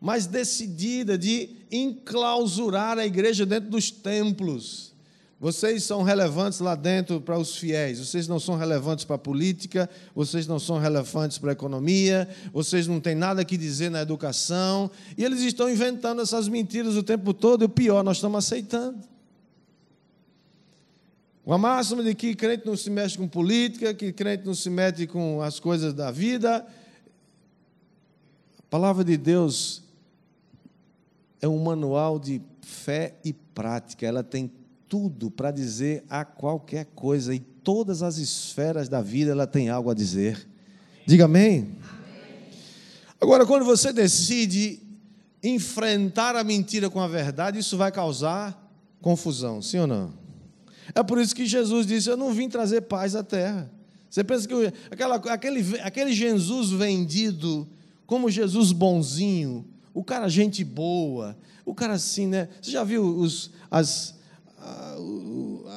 mas 0.00 0.26
decidida, 0.26 1.18
de 1.18 1.50
enclausurar 1.70 2.98
a 2.98 3.04
igreja 3.04 3.44
dentro 3.44 3.68
dos 3.68 3.90
templos. 3.90 4.90
Vocês 5.38 5.84
são 5.84 6.02
relevantes 6.02 6.60
lá 6.60 6.74
dentro 6.74 7.18
para 7.18 7.38
os 7.38 7.56
fiéis. 7.56 7.98
Vocês 7.98 8.28
não 8.28 8.38
são 8.38 8.56
relevantes 8.56 9.06
para 9.06 9.16
a 9.16 9.18
política, 9.18 9.88
vocês 10.14 10.46
não 10.46 10.58
são 10.58 10.78
relevantes 10.78 11.38
para 11.38 11.50
a 11.50 11.52
economia, 11.52 12.28
vocês 12.52 12.86
não 12.86 13.00
têm 13.00 13.14
nada 13.14 13.42
que 13.42 13.56
dizer 13.56 13.90
na 13.90 14.02
educação. 14.02 14.90
E 15.16 15.24
eles 15.24 15.40
estão 15.40 15.70
inventando 15.70 16.20
essas 16.20 16.46
mentiras 16.46 16.94
o 16.94 17.02
tempo 17.02 17.32
todo, 17.32 17.62
e 17.62 17.64
o 17.64 17.70
pior, 17.70 18.04
nós 18.04 18.18
estamos 18.18 18.44
aceitando. 18.44 18.98
Com 21.42 21.54
a 21.54 21.58
máxima 21.58 22.02
de 22.04 22.14
que 22.14 22.34
crente 22.34 22.66
não 22.66 22.76
se 22.76 22.90
mexe 22.90 23.16
com 23.16 23.26
política, 23.26 23.94
que 23.94 24.12
crente 24.12 24.44
não 24.44 24.54
se 24.54 24.68
mete 24.68 25.06
com 25.06 25.40
as 25.40 25.58
coisas 25.58 25.94
da 25.94 26.10
vida. 26.10 26.66
A 28.58 28.62
palavra 28.68 29.02
de 29.02 29.16
Deus 29.16 29.82
é 31.40 31.48
um 31.48 31.62
manual 31.62 32.18
de 32.18 32.40
fé 32.60 33.14
e 33.24 33.32
prática, 33.32 34.06
ela 34.06 34.22
tem 34.22 34.50
tudo 34.88 35.30
para 35.30 35.50
dizer 35.50 36.04
a 36.08 36.24
qualquer 36.24 36.86
coisa, 36.94 37.34
e 37.34 37.38
todas 37.38 38.02
as 38.02 38.18
esferas 38.18 38.88
da 38.88 39.00
vida 39.00 39.30
ela 39.30 39.46
tem 39.46 39.68
algo 39.68 39.90
a 39.90 39.94
dizer. 39.94 40.48
Diga 41.06 41.26
amém. 41.26 41.76
Agora, 43.20 43.46
quando 43.46 43.64
você 43.64 43.92
decide 43.92 44.80
enfrentar 45.42 46.36
a 46.36 46.44
mentira 46.44 46.90
com 46.90 47.00
a 47.00 47.08
verdade, 47.08 47.58
isso 47.58 47.76
vai 47.76 47.92
causar 47.92 48.58
confusão, 49.00 49.62
sim 49.62 49.78
ou 49.78 49.86
não? 49.86 50.12
É 50.94 51.02
por 51.02 51.18
isso 51.18 51.34
que 51.34 51.46
Jesus 51.46 51.86
disse: 51.86 52.08
Eu 52.08 52.16
não 52.16 52.32
vim 52.32 52.48
trazer 52.48 52.82
paz 52.82 53.14
à 53.14 53.22
terra. 53.22 53.70
Você 54.08 54.24
pensa 54.24 54.48
que 54.48 54.54
aquela, 54.90 55.16
aquele, 55.16 55.80
aquele 55.80 56.12
Jesus 56.12 56.70
vendido 56.70 57.68
como 58.06 58.28
Jesus 58.28 58.72
bonzinho, 58.72 59.64
o 59.92 60.04
cara 60.04 60.28
gente 60.28 60.64
boa, 60.64 61.36
o 61.64 61.74
cara 61.74 61.94
assim, 61.94 62.26
né? 62.26 62.48
Você 62.60 62.70
já 62.70 62.84
viu 62.84 63.04
os, 63.04 63.50
as, 63.70 64.14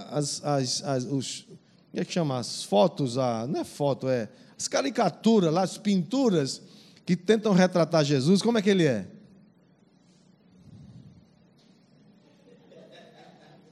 as, 0.10 0.44
as, 0.44 0.84
as, 0.84 1.04
os, 1.06 1.42
como 1.42 2.02
é 2.02 2.06
que 2.06 2.12
chama? 2.12 2.40
As 2.40 2.64
fotos, 2.64 3.18
a, 3.18 3.48
não 3.48 3.60
é 3.60 3.64
foto, 3.64 4.08
é 4.08 4.30
as 4.58 4.68
caricaturas 4.68 5.54
lá, 5.54 5.64
as 5.64 5.78
pinturas 5.78 6.62
que 7.06 7.16
tentam 7.16 7.54
retratar 7.54 8.04
Jesus, 8.04 8.42
como 8.42 8.58
é 8.58 8.62
que 8.62 8.70
ele 8.70 8.86
é? 8.86 9.08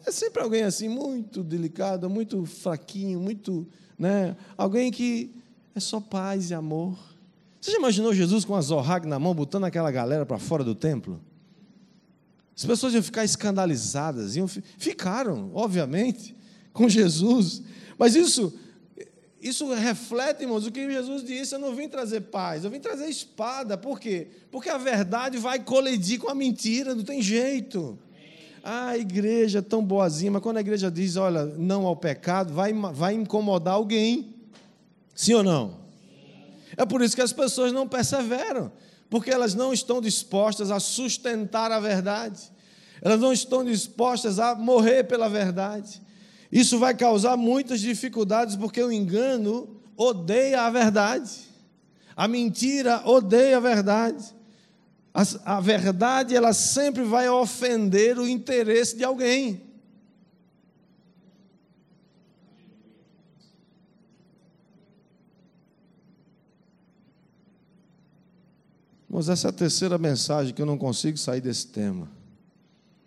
É 0.05 0.11
sempre 0.11 0.41
alguém 0.41 0.63
assim, 0.63 0.89
muito 0.89 1.43
delicado, 1.43 2.09
muito 2.09 2.45
fraquinho, 2.45 3.19
muito, 3.19 3.67
né? 3.97 4.35
Alguém 4.57 4.91
que 4.91 5.31
é 5.75 5.79
só 5.79 6.01
paz 6.01 6.49
e 6.49 6.53
amor. 6.53 7.10
Você 7.61 7.71
já 7.71 7.77
imaginou 7.77 8.11
Jesus 8.11 8.43
com 8.43 8.55
a 8.55 8.61
zorraga 8.61 9.07
na 9.07 9.19
mão, 9.19 9.35
botando 9.35 9.65
aquela 9.65 9.91
galera 9.91 10.25
para 10.25 10.39
fora 10.39 10.63
do 10.63 10.73
templo? 10.73 11.21
As 12.57 12.65
pessoas 12.65 12.95
iam 12.95 13.03
ficar 13.03 13.23
escandalizadas, 13.23 14.35
iam, 14.35 14.47
ficaram, 14.47 15.51
obviamente, 15.53 16.35
com 16.73 16.89
Jesus. 16.89 17.61
Mas 17.99 18.15
isso, 18.15 18.51
isso 19.39 19.71
reflete, 19.73 20.41
irmãos, 20.41 20.65
o 20.65 20.71
que 20.71 20.91
Jesus 20.91 21.23
disse: 21.23 21.53
eu 21.53 21.59
não 21.59 21.75
vim 21.75 21.87
trazer 21.87 22.21
paz, 22.21 22.63
eu 22.63 22.71
vim 22.71 22.79
trazer 22.79 23.05
espada. 23.05 23.77
Por 23.77 23.99
quê? 23.99 24.29
Porque 24.49 24.67
a 24.67 24.79
verdade 24.79 25.37
vai 25.37 25.59
colidir 25.59 26.19
com 26.19 26.29
a 26.29 26.35
mentira, 26.35 26.95
não 26.95 27.03
tem 27.03 27.21
jeito. 27.21 27.97
Ah, 28.63 28.89
a 28.89 28.97
igreja 28.97 29.59
é 29.59 29.61
tão 29.61 29.85
boazinha, 29.85 30.31
mas 30.31 30.41
quando 30.41 30.57
a 30.57 30.61
igreja 30.61 30.89
diz, 30.89 31.15
olha, 31.15 31.45
não 31.45 31.85
ao 31.85 31.95
pecado, 31.95 32.53
vai, 32.53 32.73
vai 32.73 33.13
incomodar 33.13 33.75
alguém. 33.75 34.33
Sim 35.13 35.35
ou 35.35 35.43
não? 35.43 35.80
É 36.77 36.85
por 36.85 37.01
isso 37.01 37.15
que 37.15 37.21
as 37.21 37.33
pessoas 37.33 37.71
não 37.71 37.87
perseveram 37.87 38.71
porque 39.11 39.29
elas 39.29 39.53
não 39.53 39.73
estão 39.73 39.99
dispostas 39.99 40.71
a 40.71 40.79
sustentar 40.79 41.69
a 41.69 41.81
verdade, 41.81 42.39
elas 43.01 43.19
não 43.19 43.33
estão 43.33 43.63
dispostas 43.65 44.39
a 44.39 44.55
morrer 44.55 45.03
pela 45.03 45.27
verdade. 45.27 46.01
Isso 46.49 46.79
vai 46.79 46.95
causar 46.95 47.35
muitas 47.35 47.81
dificuldades, 47.81 48.55
porque 48.55 48.81
o 48.81 48.89
engano 48.89 49.81
odeia 49.97 50.61
a 50.61 50.69
verdade, 50.69 51.29
a 52.15 52.25
mentira 52.25 53.01
odeia 53.05 53.57
a 53.57 53.59
verdade. 53.59 54.33
A, 55.13 55.57
a 55.57 55.59
verdade, 55.59 56.33
ela 56.33 56.53
sempre 56.53 57.03
vai 57.03 57.27
ofender 57.27 58.17
o 58.17 58.25
interesse 58.25 58.95
de 58.95 59.03
alguém. 59.03 59.61
Mas 69.13 69.27
essa 69.27 69.49
é 69.49 69.49
a 69.49 69.53
terceira 69.53 69.97
mensagem 69.97 70.53
que 70.53 70.61
eu 70.61 70.65
não 70.65 70.77
consigo 70.77 71.17
sair 71.17 71.41
desse 71.41 71.67
tema. 71.67 72.07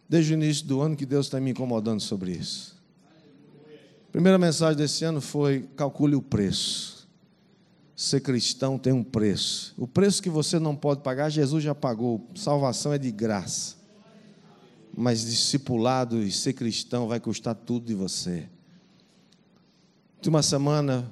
Desde 0.06 0.34
o 0.34 0.34
início 0.34 0.66
do 0.66 0.82
ano 0.82 0.94
que 0.94 1.06
Deus 1.06 1.26
está 1.26 1.40
me 1.40 1.50
incomodando 1.50 2.00
sobre 2.00 2.32
isso. 2.32 2.76
A 4.08 4.12
primeira 4.12 4.36
mensagem 4.36 4.76
desse 4.76 5.02
ano 5.02 5.22
foi: 5.22 5.66
calcule 5.74 6.14
o 6.14 6.20
preço. 6.20 7.08
Ser 7.96 8.20
cristão 8.20 8.78
tem 8.78 8.92
um 8.92 9.02
preço. 9.02 9.72
O 9.78 9.88
preço 9.88 10.22
que 10.22 10.28
você 10.28 10.58
não 10.58 10.76
pode 10.76 11.00
pagar, 11.00 11.30
Jesus 11.30 11.64
já 11.64 11.74
pagou. 11.74 12.28
Salvação 12.34 12.92
é 12.92 12.98
de 12.98 13.10
graça. 13.10 13.76
Mas 14.94 15.24
discipulado 15.24 16.22
e 16.22 16.30
ser 16.30 16.52
cristão 16.52 17.08
vai 17.08 17.18
custar 17.18 17.54
tudo 17.54 17.86
de 17.86 17.94
você. 17.94 18.46
Última 20.18 20.42
semana 20.42 21.10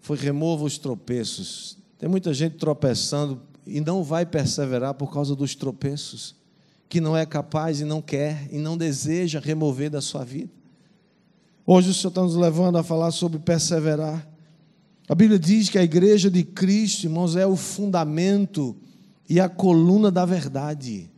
foi 0.00 0.18
remova 0.18 0.64
os 0.64 0.76
tropeços. 0.76 1.78
Tem 1.98 2.06
muita 2.06 2.34
gente 2.34 2.56
tropeçando 2.56 3.40
e 3.66 3.80
não 3.80 4.04
vai 4.04 4.24
perseverar 4.24 4.94
por 4.94 5.12
causa 5.12 5.34
dos 5.34 5.54
tropeços, 5.54 6.36
que 6.88 7.00
não 7.00 7.16
é 7.16 7.26
capaz 7.26 7.80
e 7.80 7.84
não 7.84 8.00
quer 8.00 8.48
e 8.50 8.58
não 8.58 8.76
deseja 8.76 9.40
remover 9.40 9.90
da 9.90 10.00
sua 10.00 10.24
vida. 10.24 10.52
Hoje 11.66 11.90
o 11.90 11.94
Senhor 11.94 12.10
está 12.10 12.22
nos 12.22 12.36
levando 12.36 12.78
a 12.78 12.84
falar 12.84 13.10
sobre 13.10 13.40
perseverar. 13.40 14.26
A 15.08 15.14
Bíblia 15.14 15.38
diz 15.38 15.68
que 15.68 15.78
a 15.78 15.82
igreja 15.82 16.30
de 16.30 16.44
Cristo, 16.44 17.04
irmãos, 17.04 17.34
é 17.34 17.44
o 17.44 17.56
fundamento 17.56 18.76
e 19.28 19.40
a 19.40 19.48
coluna 19.48 20.10
da 20.10 20.24
verdade. 20.24 21.10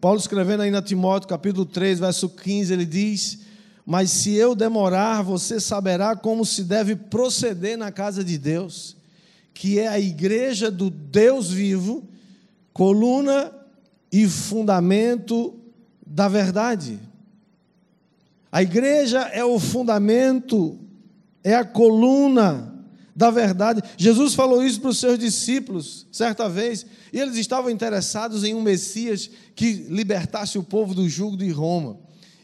Paulo 0.00 0.18
escrevendo 0.18 0.62
aí 0.62 0.70
na 0.72 0.82
Timóteo, 0.82 1.28
capítulo 1.28 1.64
3, 1.64 2.00
verso 2.00 2.28
15, 2.28 2.72
ele 2.72 2.84
diz: 2.84 3.40
Mas 3.86 4.10
se 4.10 4.34
eu 4.34 4.56
demorar, 4.56 5.22
você 5.22 5.60
saberá 5.60 6.16
como 6.16 6.44
se 6.44 6.64
deve 6.64 6.96
proceder 6.96 7.78
na 7.78 7.92
casa 7.92 8.24
de 8.24 8.36
Deus, 8.36 8.96
que 9.54 9.78
é 9.78 9.88
a 9.88 10.00
igreja 10.00 10.70
do 10.70 10.90
Deus 10.90 11.50
vivo, 11.50 12.08
coluna 12.72 13.52
e 14.10 14.28
fundamento 14.28 15.54
da 16.06 16.28
verdade. 16.28 16.98
A 18.50 18.62
igreja 18.62 19.20
é 19.20 19.44
o 19.44 19.58
fundamento, 19.58 20.78
é 21.42 21.54
a 21.54 21.64
coluna 21.64 22.72
da 23.14 23.30
verdade. 23.30 23.82
Jesus 23.96 24.34
falou 24.34 24.62
isso 24.62 24.80
para 24.80 24.90
os 24.90 24.98
seus 24.98 25.18
discípulos, 25.18 26.06
certa 26.10 26.48
vez, 26.48 26.84
e 27.12 27.18
eles 27.18 27.36
estavam 27.36 27.70
interessados 27.70 28.44
em 28.44 28.54
um 28.54 28.62
Messias 28.62 29.30
que 29.54 29.72
libertasse 29.88 30.58
o 30.58 30.62
povo 30.62 30.94
do 30.94 31.08
jugo 31.08 31.36
de 31.36 31.50
Roma. 31.50 31.98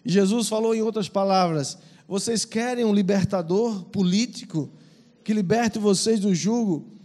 E 0.05 0.11
Jesus 0.11 0.49
falou 0.49 0.75
em 0.75 0.83
outras 0.83 1.09
palavras: 1.09 1.77
vocês 2.07 2.44
querem 2.44 2.85
um 2.85 2.94
libertador 2.94 3.85
político 3.85 4.71
que 5.23 5.35
liberte 5.35 5.79
vocês 5.79 6.21
do 6.21 6.35
jugo 6.35 6.98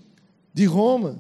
de 0.53 0.65
Roma? 0.65 1.17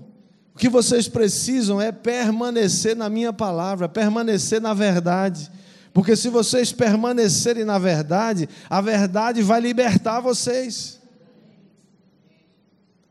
O 0.53 0.57
que 0.57 0.69
vocês 0.69 1.07
precisam 1.07 1.81
é 1.81 1.91
permanecer 1.91 2.95
na 2.95 3.09
minha 3.09 3.33
palavra, 3.33 3.89
permanecer 3.89 4.61
na 4.61 4.73
verdade. 4.73 5.51
Porque 5.91 6.15
se 6.15 6.29
vocês 6.29 6.71
permanecerem 6.71 7.63
na 7.63 7.77
verdade, 7.79 8.47
a 8.69 8.79
verdade 8.81 9.41
vai 9.41 9.59
libertar 9.59 10.19
vocês. 10.19 11.01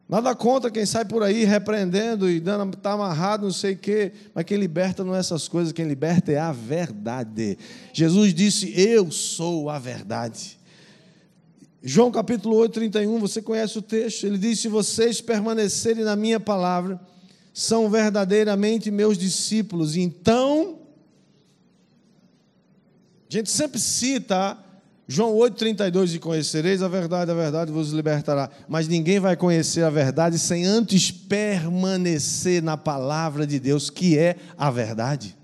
Nada 0.09 0.35
contra 0.35 0.71
quem 0.71 0.85
sai 0.85 1.07
por 1.07 1.23
aí 1.23 1.45
repreendendo 1.45 2.29
e 2.29 2.39
dando, 2.39 2.77
está 2.77 2.93
amarrado, 2.93 3.45
não 3.45 3.53
sei 3.53 3.73
o 3.73 3.79
quê, 3.79 4.13
mas 4.35 4.45
quem 4.45 4.59
liberta 4.59 5.03
não 5.03 5.15
é 5.15 5.19
essas 5.19 5.49
coisas, 5.49 5.73
quem 5.73 5.87
liberta 5.87 6.31
é 6.31 6.39
a 6.39 6.53
verdade. 6.53 7.57
Jesus 7.95 8.35
disse: 8.35 8.79
Eu 8.79 9.11
sou 9.11 9.71
a 9.71 9.79
verdade. 9.79 10.59
João 11.83 12.13
capítulo 12.13 12.57
8, 12.57 12.75
31, 12.75 13.19
você 13.19 13.43
conhece 13.43 13.77
o 13.77 13.83
texto, 13.83 14.25
ele 14.25 14.39
diz: 14.39 14.61
Se 14.61 14.69
vocês 14.69 15.21
permanecerem 15.21 16.05
na 16.05 16.15
minha 16.15 16.39
palavra, 16.39 17.01
são 17.53 17.91
verdadeiramente 17.91 18.91
meus 18.91 19.19
discípulos, 19.19 19.97
então. 19.97 20.79
A 23.29 23.35
gente 23.35 23.51
sempre 23.51 23.81
cita 23.81 24.59
João 25.09 25.35
8,32: 25.35 26.15
E 26.15 26.19
conhecereis 26.19 26.83
a 26.83 26.89
verdade, 26.89 27.31
a 27.31 27.35
verdade 27.35 27.73
vos 27.73 27.91
libertará. 27.91 28.49
Mas 28.69 28.89
ninguém 28.89 29.19
vai 29.19 29.37
conhecer 29.37 29.83
a 29.83 29.91
verdade 29.91 30.39
sem 30.39 30.65
antes 30.65 31.11
permanecer 31.11 32.63
na 32.63 32.77
palavra 32.77 33.47
de 33.47 33.59
Deus, 33.59 33.91
que 33.91 34.17
é 34.17 34.37
a 34.57 34.71
verdade. 34.71 35.37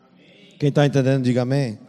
Amém. 0.00 0.56
Quem 0.58 0.68
está 0.70 0.86
entendendo, 0.86 1.24
diga 1.24 1.42
amém. 1.42 1.78
amém. 1.78 1.83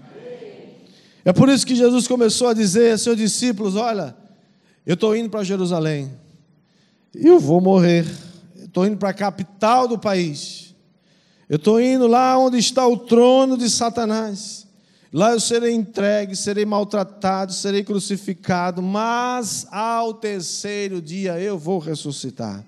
É 1.25 1.33
por 1.33 1.49
isso 1.49 1.65
que 1.65 1.75
Jesus 1.75 2.07
começou 2.07 2.47
a 2.47 2.53
dizer 2.53 2.93
a 2.93 2.97
seus 2.99 3.17
discípulos: 3.17 3.75
Olha, 3.75 4.15
eu 4.85 4.93
estou 4.93 5.15
indo 5.15 5.29
para 5.29 5.43
Jerusalém, 5.43 6.11
eu 7.13 7.39
vou 7.39 7.59
morrer. 7.59 8.05
Estou 8.55 8.85
indo 8.85 8.97
para 8.97 9.09
a 9.09 9.13
capital 9.13 9.87
do 9.87 9.97
país. 9.97 10.75
Eu 11.49 11.55
estou 11.55 11.79
indo 11.79 12.07
lá 12.07 12.37
onde 12.37 12.57
está 12.57 12.85
o 12.85 12.97
trono 12.97 13.57
de 13.57 13.69
Satanás. 13.69 14.67
Lá 15.13 15.31
eu 15.31 15.39
serei 15.39 15.73
entregue, 15.73 16.35
serei 16.35 16.65
maltratado, 16.65 17.53
serei 17.53 17.85
crucificado, 17.85 18.81
mas 18.81 19.65
ao 19.71 20.13
terceiro 20.13 21.01
dia 21.01 21.39
eu 21.39 21.57
vou 21.57 21.79
ressuscitar. 21.79 22.65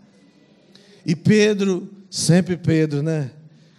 E 1.06 1.13
Pedro, 1.13 1.89
sempre 2.10 2.56
Pedro, 2.56 3.04
né? 3.04 3.32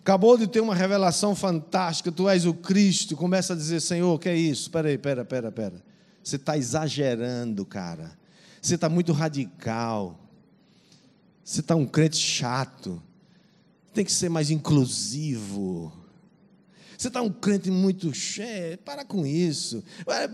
Acabou 0.09 0.39
de 0.39 0.47
ter 0.47 0.63
uma 0.63 0.75
revelação 0.75 1.35
fantástica, 1.35 2.11
tu 2.11 2.31
és 2.31 2.47
o 2.47 2.55
Cristo, 2.55 3.15
começa 3.15 3.53
a 3.53 3.57
dizer, 3.57 3.79
Senhor, 3.79 4.15
o 4.15 4.19
que 4.19 4.31
é 4.31 4.35
isso? 4.35 4.71
Peraí, 4.71 4.97
pera, 4.97 5.23
pera, 5.23 5.53
pera. 5.53 5.85
Você 6.25 6.37
está 6.37 6.57
exagerando, 6.57 7.63
cara. 7.67 8.19
Você 8.59 8.77
está 8.77 8.89
muito 8.89 9.13
radical. 9.13 10.19
Você 11.45 11.61
está 11.61 11.77
um 11.77 11.85
crente 11.85 12.17
chato. 12.17 13.03
Tem 13.93 14.03
que 14.03 14.11
ser 14.11 14.31
mais 14.31 14.51
inclusivo. 14.51 15.93
Você 16.97 17.09
está 17.09 17.21
um 17.21 17.31
crente 17.31 17.71
muito 17.71 18.13
cheio, 18.15 18.79
para 18.79 19.05
com 19.05 19.27
isso. 19.27 19.85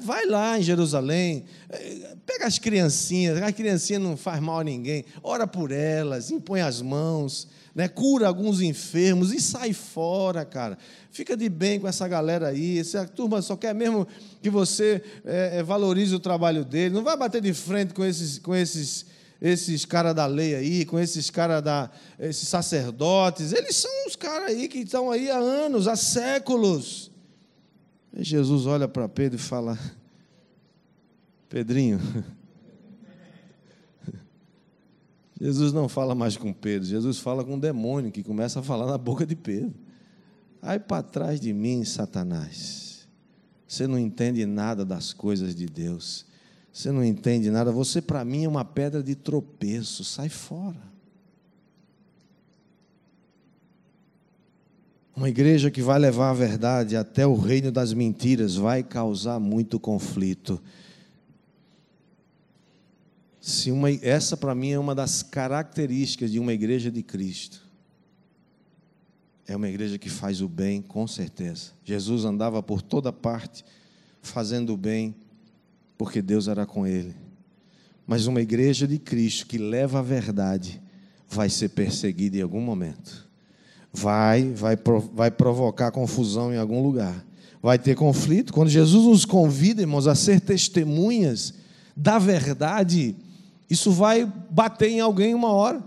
Vai 0.04 0.24
lá 0.24 0.56
em 0.56 0.62
Jerusalém, 0.62 1.46
eh, 1.68 2.16
pega 2.24 2.46
as 2.46 2.60
criancinhas, 2.60 3.42
as 3.42 3.52
criancinhas 3.52 4.00
não 4.00 4.16
faz 4.16 4.40
mal 4.40 4.60
a 4.60 4.64
ninguém, 4.64 5.04
ora 5.22 5.48
por 5.48 5.72
elas, 5.72 6.30
impõe 6.30 6.62
as 6.62 6.80
mãos, 6.80 7.48
né? 7.74 7.88
cura 7.88 8.28
alguns 8.28 8.60
enfermos 8.60 9.32
e 9.32 9.40
sai 9.40 9.72
fora, 9.72 10.44
cara. 10.44 10.78
Fica 11.10 11.36
de 11.36 11.48
bem 11.48 11.80
com 11.80 11.88
essa 11.88 12.06
galera 12.06 12.48
aí. 12.48 12.78
Essa 12.78 13.06
turma 13.06 13.42
só 13.42 13.56
quer 13.56 13.74
mesmo 13.74 14.06
que 14.40 14.48
você 14.48 15.02
é, 15.24 15.62
valorize 15.62 16.14
o 16.14 16.20
trabalho 16.20 16.64
dele. 16.64 16.94
Não 16.94 17.02
vai 17.02 17.16
bater 17.16 17.40
de 17.40 17.52
frente 17.52 17.92
com 17.92 18.04
esses, 18.04 18.38
com 18.38 18.54
esses 18.54 19.06
esses 19.42 19.84
caras 19.84 20.14
da 20.14 20.24
lei 20.24 20.54
aí, 20.54 20.84
com 20.86 20.98
esses 20.98 21.28
caras 21.28 21.62
da. 21.62 21.90
esses 22.18 22.48
sacerdotes, 22.48 23.52
eles 23.52 23.76
são 23.76 23.90
os 24.06 24.16
caras 24.16 24.48
aí 24.48 24.68
que 24.68 24.78
estão 24.78 25.10
aí 25.10 25.30
há 25.30 25.36
anos, 25.36 25.86
há 25.86 25.96
séculos. 25.96 27.10
E 28.16 28.24
Jesus 28.24 28.64
olha 28.64 28.88
para 28.88 29.06
Pedro 29.06 29.38
e 29.38 29.42
fala: 29.42 29.78
Pedrinho. 31.50 32.00
Jesus 35.40 35.72
não 35.72 35.88
fala 35.88 36.14
mais 36.14 36.36
com 36.36 36.52
Pedro, 36.52 36.86
Jesus 36.86 37.18
fala 37.18 37.44
com 37.44 37.56
o 37.56 37.60
demônio 37.60 38.12
que 38.12 38.22
começa 38.22 38.60
a 38.60 38.62
falar 38.62 38.86
na 38.86 38.96
boca 38.96 39.26
de 39.26 39.34
Pedro. 39.34 39.74
Aí 40.62 40.78
para 40.78 41.02
trás 41.02 41.40
de 41.40 41.52
mim, 41.52 41.84
Satanás. 41.84 43.06
Você 43.66 43.86
não 43.86 43.98
entende 43.98 44.46
nada 44.46 44.84
das 44.84 45.12
coisas 45.12 45.54
de 45.54 45.66
Deus. 45.66 46.24
Você 46.72 46.90
não 46.90 47.04
entende 47.04 47.50
nada. 47.50 47.70
Você, 47.70 48.00
para 48.00 48.24
mim, 48.24 48.44
é 48.44 48.48
uma 48.48 48.64
pedra 48.64 49.02
de 49.02 49.14
tropeço. 49.14 50.04
Sai 50.04 50.28
fora. 50.28 50.80
Uma 55.16 55.28
igreja 55.28 55.70
que 55.70 55.80
vai 55.80 55.98
levar 55.98 56.30
a 56.30 56.34
verdade 56.34 56.96
até 56.96 57.24
o 57.26 57.36
reino 57.36 57.70
das 57.70 57.92
mentiras 57.92 58.56
vai 58.56 58.82
causar 58.82 59.38
muito 59.38 59.78
conflito. 59.78 60.60
Se 63.44 63.70
uma, 63.70 63.90
essa, 63.90 64.38
para 64.38 64.54
mim, 64.54 64.70
é 64.70 64.78
uma 64.78 64.94
das 64.94 65.22
características 65.22 66.32
de 66.32 66.38
uma 66.38 66.54
igreja 66.54 66.90
de 66.90 67.02
Cristo. 67.02 67.60
É 69.46 69.54
uma 69.54 69.68
igreja 69.68 69.98
que 69.98 70.08
faz 70.08 70.40
o 70.40 70.48
bem, 70.48 70.80
com 70.80 71.06
certeza. 71.06 71.72
Jesus 71.84 72.24
andava 72.24 72.62
por 72.62 72.80
toda 72.80 73.12
parte 73.12 73.62
fazendo 74.22 74.72
o 74.72 74.78
bem 74.78 75.14
porque 75.98 76.22
Deus 76.22 76.48
era 76.48 76.64
com 76.64 76.86
ele. 76.86 77.14
Mas 78.06 78.26
uma 78.26 78.40
igreja 78.40 78.88
de 78.88 78.98
Cristo 78.98 79.46
que 79.46 79.58
leva 79.58 79.98
a 79.98 80.02
verdade 80.02 80.80
vai 81.28 81.50
ser 81.50 81.68
perseguida 81.68 82.38
em 82.38 82.42
algum 82.42 82.62
momento. 82.62 83.28
Vai, 83.92 84.52
vai, 84.52 84.78
vai 85.12 85.30
provocar 85.30 85.90
confusão 85.90 86.50
em 86.50 86.56
algum 86.56 86.82
lugar. 86.82 87.22
Vai 87.62 87.78
ter 87.78 87.94
conflito. 87.94 88.54
Quando 88.54 88.70
Jesus 88.70 89.04
nos 89.04 89.26
convida, 89.26 89.82
irmãos, 89.82 90.06
a 90.06 90.14
ser 90.14 90.40
testemunhas 90.40 91.52
da 91.94 92.18
verdade, 92.18 93.14
isso 93.74 93.90
vai 93.90 94.24
bater 94.24 94.88
em 94.88 95.00
alguém 95.00 95.34
uma 95.34 95.52
hora. 95.52 95.82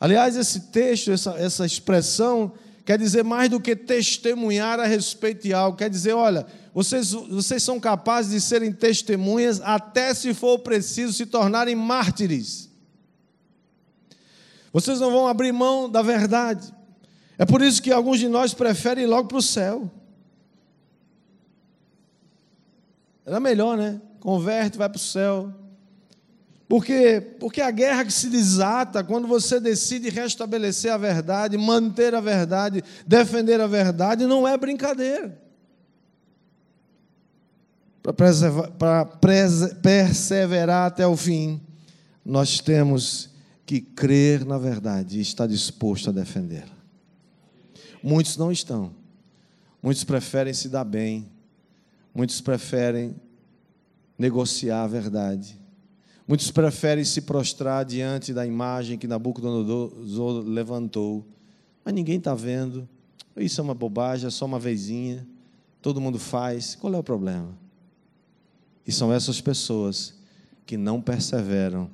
Aliás, 0.00 0.36
esse 0.36 0.60
texto, 0.72 1.12
essa, 1.12 1.32
essa 1.32 1.66
expressão, 1.66 2.52
quer 2.84 2.98
dizer 2.98 3.22
mais 3.22 3.48
do 3.50 3.60
que 3.60 3.76
testemunhar 3.76 4.80
a 4.80 4.86
respeito 4.86 5.42
de 5.42 5.52
algo. 5.52 5.76
Quer 5.76 5.90
dizer, 5.90 6.12
olha, 6.12 6.46
vocês, 6.74 7.12
vocês 7.12 7.62
são 7.62 7.78
capazes 7.78 8.32
de 8.32 8.40
serem 8.40 8.72
testemunhas, 8.72 9.60
até 9.60 10.12
se 10.14 10.32
for 10.34 10.58
preciso 10.58 11.12
se 11.12 11.26
tornarem 11.26 11.76
mártires. 11.76 12.70
Vocês 14.72 14.98
não 14.98 15.10
vão 15.10 15.28
abrir 15.28 15.52
mão 15.52 15.88
da 15.88 16.00
verdade. 16.00 16.72
É 17.38 17.44
por 17.44 17.60
isso 17.60 17.82
que 17.82 17.92
alguns 17.92 18.18
de 18.18 18.28
nós 18.28 18.54
preferem 18.54 19.04
ir 19.04 19.06
logo 19.06 19.28
para 19.28 19.38
o 19.38 19.42
céu. 19.42 19.90
Era 23.24 23.38
melhor, 23.38 23.76
né? 23.76 24.00
Converte, 24.18 24.78
vai 24.78 24.88
para 24.88 24.96
o 24.96 25.00
céu. 25.00 25.61
Porque, 26.72 27.20
porque 27.38 27.60
a 27.60 27.70
guerra 27.70 28.02
que 28.02 28.10
se 28.10 28.30
desata 28.30 29.04
quando 29.04 29.28
você 29.28 29.60
decide 29.60 30.08
restabelecer 30.08 30.90
a 30.90 30.96
verdade, 30.96 31.58
manter 31.58 32.14
a 32.14 32.20
verdade, 32.22 32.82
defender 33.06 33.60
a 33.60 33.66
verdade, 33.66 34.24
não 34.24 34.48
é 34.48 34.56
brincadeira 34.56 35.38
para 38.78 39.04
perseverar 39.82 40.86
até 40.86 41.06
o 41.06 41.14
fim, 41.14 41.60
nós 42.24 42.58
temos 42.58 43.28
que 43.66 43.82
crer 43.82 44.42
na 44.46 44.56
verdade 44.56 45.18
e 45.18 45.20
estar 45.20 45.46
disposto 45.46 46.08
a 46.08 46.12
defendê-la. 46.14 46.74
Muitos 48.02 48.38
não 48.38 48.50
estão. 48.50 48.94
Muitos 49.82 50.04
preferem 50.04 50.54
se 50.54 50.70
dar 50.70 50.84
bem. 50.84 51.30
muitos 52.14 52.40
preferem 52.40 53.14
negociar 54.18 54.84
a 54.84 54.86
verdade. 54.86 55.60
Muitos 56.26 56.50
preferem 56.50 57.04
se 57.04 57.22
prostrar 57.22 57.84
diante 57.84 58.32
da 58.32 58.46
imagem 58.46 58.96
que 58.96 59.06
Nabucodonosor 59.06 60.44
levantou. 60.44 61.26
Mas 61.84 61.94
ninguém 61.94 62.18
está 62.18 62.34
vendo. 62.34 62.88
Isso 63.36 63.60
é 63.60 63.64
uma 63.64 63.74
bobagem, 63.74 64.26
é 64.26 64.30
só 64.30 64.44
uma 64.44 64.58
vezinha. 64.58 65.26
Todo 65.80 66.00
mundo 66.00 66.18
faz. 66.18 66.76
Qual 66.76 66.94
é 66.94 66.98
o 66.98 67.02
problema? 67.02 67.58
E 68.86 68.92
são 68.92 69.12
essas 69.12 69.40
pessoas 69.40 70.14
que 70.64 70.76
não 70.76 71.00
perseveram 71.00 71.90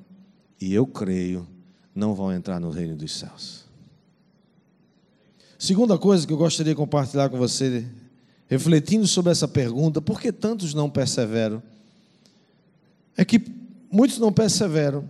e 0.61 0.73
eu 0.73 0.85
creio 0.85 1.47
não 1.93 2.13
vão 2.13 2.31
entrar 2.31 2.59
no 2.59 2.69
reino 2.69 2.95
dos 2.95 3.17
céus. 3.17 3.65
Segunda 5.57 5.97
coisa 5.97 6.25
que 6.25 6.31
eu 6.31 6.37
gostaria 6.37 6.73
de 6.73 6.77
compartilhar 6.77 7.29
com 7.29 7.37
você, 7.37 7.85
refletindo 8.47 9.05
sobre 9.05 9.31
essa 9.31 9.47
pergunta, 9.47 10.01
por 10.01 10.21
que 10.21 10.31
tantos 10.31 10.73
não 10.73 10.89
perseveram? 10.89 11.61
É 13.17 13.25
que 13.25 13.39
muitos 13.91 14.19
não 14.19 14.31
perseveram 14.31 15.09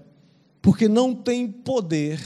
porque 0.62 0.88
não 0.88 1.16
têm 1.16 1.48
poder 1.48 2.20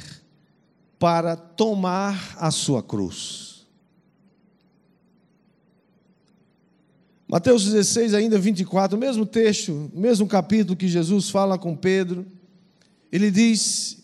para 0.98 1.36
tomar 1.36 2.36
a 2.38 2.50
sua 2.50 2.82
cruz. 2.82 3.54
Mateus 7.28 7.66
16, 7.66 8.14
ainda 8.14 8.38
24, 8.38 8.96
o 8.96 9.00
mesmo 9.00 9.26
texto, 9.26 9.92
mesmo 9.94 10.28
capítulo 10.28 10.78
que 10.78 10.88
Jesus 10.88 11.30
fala 11.30 11.58
com 11.58 11.76
Pedro, 11.76 12.26
ele 13.12 13.32
diz: 13.32 14.04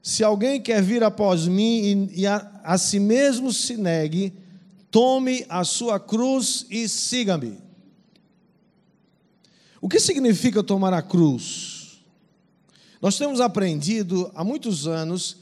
Se 0.00 0.22
alguém 0.22 0.60
quer 0.60 0.82
vir 0.82 1.02
após 1.02 1.46
mim 1.46 2.08
e, 2.14 2.20
e 2.20 2.26
a, 2.26 2.60
a 2.62 2.78
si 2.78 3.00
mesmo 3.00 3.52
se 3.52 3.76
negue, 3.76 4.32
tome 4.90 5.44
a 5.48 5.64
sua 5.64 5.98
cruz 5.98 6.64
e 6.70 6.88
siga-me. 6.88 7.58
O 9.82 9.88
que 9.88 9.98
significa 9.98 10.62
tomar 10.62 10.94
a 10.94 11.02
cruz? 11.02 12.00
Nós 13.00 13.18
temos 13.18 13.40
aprendido 13.40 14.30
há 14.32 14.44
muitos 14.44 14.86
anos 14.86 15.38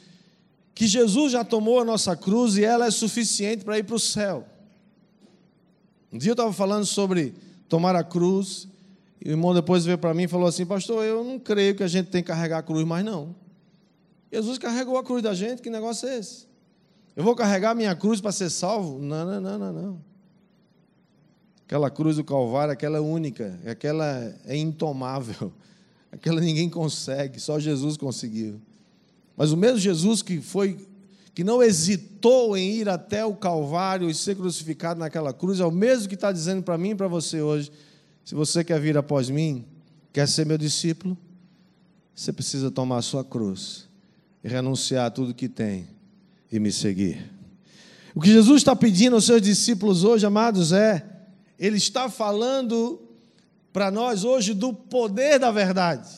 que 0.74 0.86
Jesus 0.86 1.32
já 1.32 1.44
tomou 1.44 1.78
a 1.78 1.84
nossa 1.84 2.16
cruz 2.16 2.56
e 2.56 2.64
ela 2.64 2.86
é 2.86 2.90
suficiente 2.90 3.66
para 3.66 3.78
ir 3.78 3.82
para 3.82 3.96
o 3.96 4.00
céu. 4.00 4.48
Um 6.10 6.16
dia 6.16 6.30
eu 6.30 6.32
estava 6.32 6.54
falando 6.54 6.86
sobre 6.86 7.34
tomar 7.68 7.94
a 7.94 8.02
cruz, 8.02 8.66
e 9.22 9.28
o 9.28 9.32
irmão 9.32 9.52
depois 9.52 9.84
veio 9.84 9.98
para 9.98 10.14
mim 10.14 10.22
e 10.22 10.28
falou 10.28 10.48
assim: 10.48 10.64
Pastor, 10.64 11.04
eu 11.04 11.22
não 11.22 11.38
creio 11.38 11.74
que 11.74 11.82
a 11.82 11.88
gente 11.88 12.06
tem 12.06 12.22
que 12.22 12.28
carregar 12.28 12.58
a 12.58 12.62
cruz 12.62 12.86
mais, 12.86 13.04
não. 13.04 13.36
Jesus 14.32 14.56
carregou 14.56 14.96
a 14.96 15.04
cruz 15.04 15.22
da 15.22 15.34
gente, 15.34 15.60
que 15.60 15.68
negócio 15.68 16.08
é 16.08 16.18
esse? 16.18 16.46
Eu 17.14 17.22
vou 17.22 17.36
carregar 17.36 17.74
minha 17.74 17.94
cruz 17.94 18.22
para 18.22 18.32
ser 18.32 18.48
salvo? 18.48 18.98
Não, 18.98 19.26
não, 19.26 19.38
não, 19.38 19.58
não, 19.58 19.72
não. 19.72 20.09
Aquela 21.70 21.88
cruz 21.88 22.16
do 22.16 22.24
Calvário, 22.24 22.72
aquela 22.72 22.98
é 22.98 23.00
única, 23.00 23.56
aquela 23.64 24.36
é 24.44 24.56
intomável, 24.56 25.52
aquela 26.10 26.40
ninguém 26.40 26.68
consegue, 26.68 27.38
só 27.38 27.60
Jesus 27.60 27.96
conseguiu. 27.96 28.60
Mas 29.36 29.52
o 29.52 29.56
mesmo 29.56 29.78
Jesus 29.78 30.20
que 30.20 30.40
foi 30.40 30.76
que 31.32 31.44
não 31.44 31.62
hesitou 31.62 32.56
em 32.56 32.72
ir 32.72 32.88
até 32.88 33.24
o 33.24 33.36
Calvário 33.36 34.10
e 34.10 34.14
ser 34.16 34.34
crucificado 34.34 34.98
naquela 34.98 35.32
cruz, 35.32 35.60
é 35.60 35.64
o 35.64 35.70
mesmo 35.70 36.08
que 36.08 36.16
está 36.16 36.32
dizendo 36.32 36.60
para 36.60 36.76
mim 36.76 36.90
e 36.90 36.94
para 36.96 37.06
você 37.06 37.40
hoje. 37.40 37.70
Se 38.24 38.34
você 38.34 38.64
quer 38.64 38.80
vir 38.80 38.98
após 38.98 39.30
mim, 39.30 39.64
quer 40.12 40.26
ser 40.26 40.44
meu 40.44 40.58
discípulo, 40.58 41.16
você 42.12 42.32
precisa 42.32 42.72
tomar 42.72 42.96
a 42.96 43.02
sua 43.02 43.22
cruz 43.22 43.88
e 44.42 44.48
renunciar 44.48 45.06
a 45.06 45.10
tudo 45.10 45.32
que 45.32 45.48
tem 45.48 45.86
e 46.50 46.58
me 46.58 46.72
seguir. 46.72 47.30
O 48.12 48.20
que 48.20 48.32
Jesus 48.32 48.56
está 48.56 48.74
pedindo 48.74 49.14
aos 49.14 49.24
seus 49.24 49.40
discípulos 49.40 50.02
hoje, 50.02 50.26
amados, 50.26 50.72
é: 50.72 51.19
Ele 51.60 51.76
está 51.76 52.08
falando 52.08 52.98
para 53.70 53.90
nós 53.90 54.24
hoje 54.24 54.54
do 54.54 54.72
poder 54.72 55.38
da 55.38 55.50
verdade. 55.50 56.08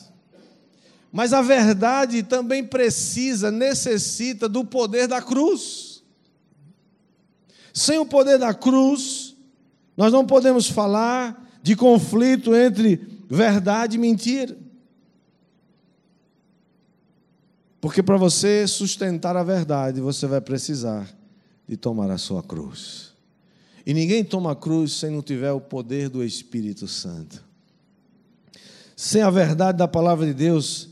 Mas 1.11 1.33
a 1.33 1.41
verdade 1.41 2.23
também 2.23 2.63
precisa, 2.63 3.51
necessita 3.51 4.47
do 4.47 4.63
poder 4.63 5.05
da 5.05 5.21
cruz. 5.21 6.01
Sem 7.73 7.99
o 7.99 8.05
poder 8.05 8.39
da 8.39 8.53
cruz, 8.53 9.35
nós 9.97 10.13
não 10.13 10.25
podemos 10.25 10.69
falar 10.69 11.45
de 11.61 11.75
conflito 11.75 12.55
entre 12.55 12.95
verdade 13.29 13.97
e 13.97 13.99
mentira. 13.99 14.57
Porque 17.81 18.01
para 18.01 18.15
você 18.15 18.65
sustentar 18.65 19.35
a 19.35 19.43
verdade, 19.43 19.99
você 19.99 20.25
vai 20.25 20.39
precisar 20.39 21.05
de 21.67 21.75
tomar 21.75 22.09
a 22.09 22.17
sua 22.17 22.41
cruz. 22.41 23.12
E 23.85 23.93
ninguém 23.93 24.23
toma 24.23 24.51
a 24.51 24.55
cruz 24.55 24.93
sem 24.93 25.11
não 25.11 25.21
tiver 25.21 25.51
o 25.51 25.59
poder 25.59 26.09
do 26.09 26.23
Espírito 26.23 26.87
Santo. 26.87 27.43
Sem 28.95 29.21
a 29.21 29.29
verdade 29.29 29.77
da 29.77 29.87
palavra 29.87 30.25
de 30.25 30.33
Deus, 30.33 30.89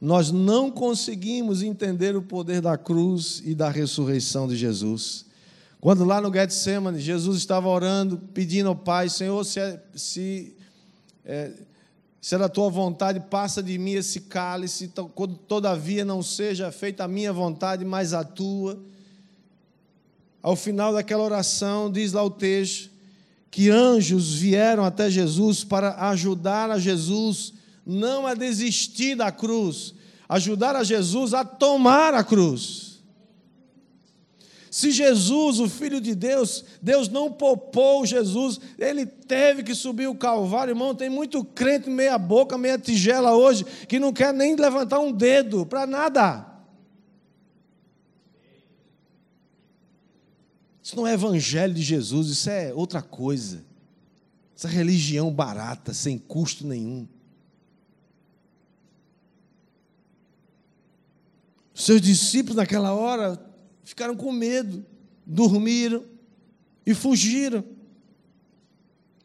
nós 0.00 0.30
não 0.30 0.70
conseguimos 0.70 1.62
entender 1.62 2.16
o 2.16 2.22
poder 2.22 2.62
da 2.62 2.78
cruz 2.78 3.42
e 3.44 3.54
da 3.54 3.68
ressurreição 3.68 4.48
de 4.48 4.56
Jesus. 4.56 5.26
Quando 5.78 6.04
lá 6.04 6.20
no 6.20 6.32
Getsemane, 6.32 7.00
Jesus 7.00 7.38
estava 7.38 7.68
orando, 7.68 8.18
pedindo 8.32 8.68
ao 8.68 8.76
Pai, 8.76 9.08
Senhor, 9.08 9.44
se, 9.44 9.60
é, 9.60 9.82
se, 9.94 10.54
é, 11.24 11.52
se 12.20 12.34
era 12.34 12.46
a 12.46 12.48
tua 12.48 12.70
vontade, 12.70 13.20
passa 13.20 13.62
de 13.62 13.76
mim 13.76 13.92
esse 13.92 14.20
cálice, 14.22 14.92
todavia 15.46 16.04
não 16.04 16.22
seja 16.22 16.72
feita 16.72 17.04
a 17.04 17.08
minha 17.08 17.32
vontade, 17.32 17.84
mas 17.84 18.14
a 18.14 18.24
tua. 18.24 18.78
Ao 20.42 20.56
final 20.56 20.92
daquela 20.92 21.22
oração, 21.22 21.90
diz 21.90 22.12
lá 22.12 22.22
o 22.22 22.30
texto, 22.30 22.90
que 23.50 23.68
anjos 23.68 24.34
vieram 24.34 24.84
até 24.84 25.10
Jesus 25.10 25.64
para 25.64 26.08
ajudar 26.10 26.70
a 26.70 26.78
Jesus 26.78 27.52
não 27.84 28.26
a 28.26 28.34
desistir 28.34 29.16
da 29.16 29.32
cruz, 29.32 29.94
ajudar 30.28 30.76
a 30.76 30.84
Jesus 30.84 31.34
a 31.34 31.44
tomar 31.44 32.14
a 32.14 32.22
cruz. 32.22 32.90
Se 34.70 34.92
Jesus, 34.92 35.58
o 35.58 35.68
Filho 35.68 36.00
de 36.00 36.14
Deus, 36.14 36.64
Deus 36.80 37.08
não 37.08 37.32
poupou 37.32 38.06
Jesus, 38.06 38.60
ele 38.78 39.04
teve 39.04 39.64
que 39.64 39.74
subir 39.74 40.06
o 40.06 40.14
Calvário, 40.14 40.70
irmão. 40.70 40.94
Tem 40.94 41.10
muito 41.10 41.42
crente 41.42 41.90
meia 41.90 42.16
boca, 42.16 42.56
meia 42.56 42.78
tigela 42.78 43.34
hoje, 43.34 43.66
que 43.88 43.98
não 43.98 44.12
quer 44.12 44.32
nem 44.32 44.54
levantar 44.54 45.00
um 45.00 45.10
dedo 45.10 45.66
para 45.66 45.88
nada. 45.88 46.46
Isso 50.90 50.96
não 50.96 51.06
é 51.06 51.12
evangelho 51.12 51.72
de 51.72 51.82
Jesus, 51.82 52.26
isso 52.30 52.50
é 52.50 52.74
outra 52.74 53.00
coisa. 53.00 53.62
Essa 54.56 54.66
religião 54.66 55.32
barata, 55.32 55.94
sem 55.94 56.18
custo 56.18 56.66
nenhum. 56.66 57.06
Seus 61.72 62.00
discípulos, 62.00 62.56
naquela 62.56 62.92
hora, 62.92 63.40
ficaram 63.84 64.16
com 64.16 64.32
medo, 64.32 64.84
dormiram 65.24 66.02
e 66.84 66.92
fugiram. 66.92 67.64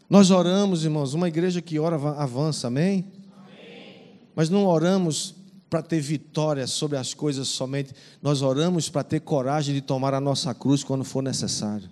Nós 0.07 0.29
oramos, 0.29 0.83
irmãos, 0.83 1.15
uma 1.15 1.27
igreja 1.27 1.63
que 1.63 1.79
ora 1.79 1.95
avança, 1.95 2.67
amém? 2.67 3.11
amém. 3.35 4.19
Mas 4.35 4.51
não 4.51 4.67
oramos 4.67 5.33
para 5.75 5.81
ter 5.81 5.99
vitória 5.99 6.65
sobre 6.67 6.97
as 6.97 7.13
coisas 7.13 7.49
somente, 7.49 7.93
nós 8.21 8.41
oramos 8.41 8.87
para 8.87 9.03
ter 9.03 9.19
coragem 9.19 9.75
de 9.75 9.81
tomar 9.81 10.13
a 10.13 10.21
nossa 10.21 10.53
cruz 10.53 10.85
quando 10.85 11.03
for 11.03 11.21
necessário. 11.21 11.89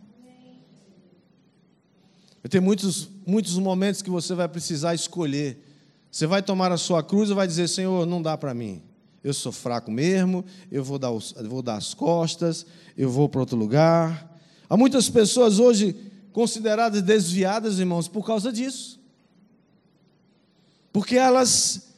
Vai 2.42 2.50
ter 2.50 2.62
muitos, 2.62 3.10
muitos 3.26 3.58
momentos 3.58 4.02
que 4.02 4.10
você 4.10 4.34
vai 4.34 4.48
precisar 4.48 4.96
escolher. 4.96 5.62
Você 6.10 6.26
vai 6.26 6.42
tomar 6.42 6.72
a 6.72 6.78
sua 6.78 7.04
cruz 7.04 7.30
e 7.30 7.34
vai 7.34 7.46
dizer: 7.46 7.68
Senhor, 7.68 8.06
não 8.06 8.22
dá 8.22 8.38
para 8.38 8.54
mim 8.54 8.82
eu 9.22 9.34
sou 9.34 9.54
fraco 9.54 9.90
mesmo, 9.90 10.44
eu 10.70 10.84
vou 10.84 11.00
dar, 11.00 11.10
os, 11.10 11.34
vou 11.48 11.62
dar 11.62 11.76
as 11.78 11.94
costas, 11.94 12.66
eu 12.98 13.10
vou 13.10 13.30
para 13.30 13.40
outro 13.40 13.56
lugar. 13.56 14.38
Há 14.70 14.76
muitas 14.76 15.10
pessoas 15.10 15.60
hoje 15.60 15.96
consideradas 16.34 17.02
desviadas, 17.02 17.80
irmãos, 17.80 18.10
por 18.10 18.26
causa 18.26 18.52
disso. 18.52 19.00
Porque 20.92 21.16
elas 21.16 21.93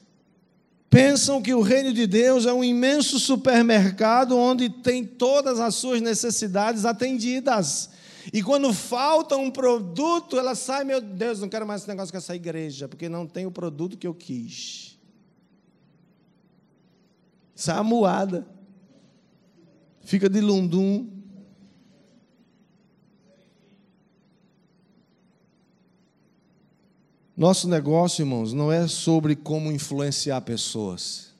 pensam 0.95 1.41
que 1.41 1.53
o 1.53 1.59
reino 1.59 1.91
de 1.91 2.07
Deus 2.07 2.45
é 2.45 2.53
um 2.53 2.63
imenso 2.63 3.19
supermercado 3.19 4.37
onde 4.37 4.69
tem 4.69 5.03
todas 5.03 5.59
as 5.59 5.75
suas 5.75 5.99
necessidades 5.99 6.85
atendidas. 6.85 7.89
E 8.31 8.41
quando 8.41 8.73
falta 8.73 9.35
um 9.35 9.51
produto, 9.51 10.39
ela 10.39 10.55
sai, 10.55 10.85
meu 10.85 11.01
Deus, 11.01 11.41
não 11.41 11.49
quero 11.49 11.67
mais 11.67 11.81
esse 11.81 11.89
negócio 11.89 12.13
com 12.13 12.17
essa 12.17 12.33
igreja, 12.33 12.87
porque 12.87 13.09
não 13.09 13.27
tem 13.27 13.45
o 13.45 13.51
produto 13.51 13.97
que 13.97 14.07
eu 14.07 14.13
quis. 14.13 14.97
Sai 17.53 17.83
moada. 17.83 18.47
Fica 19.99 20.29
de 20.29 20.39
lundum. 20.39 21.09
Nosso 27.35 27.67
negócio, 27.67 28.21
irmãos, 28.21 28.53
não 28.53 28.71
é 28.71 28.87
sobre 28.87 29.35
como 29.35 29.71
influenciar 29.71 30.39
pessoas. 30.41 31.33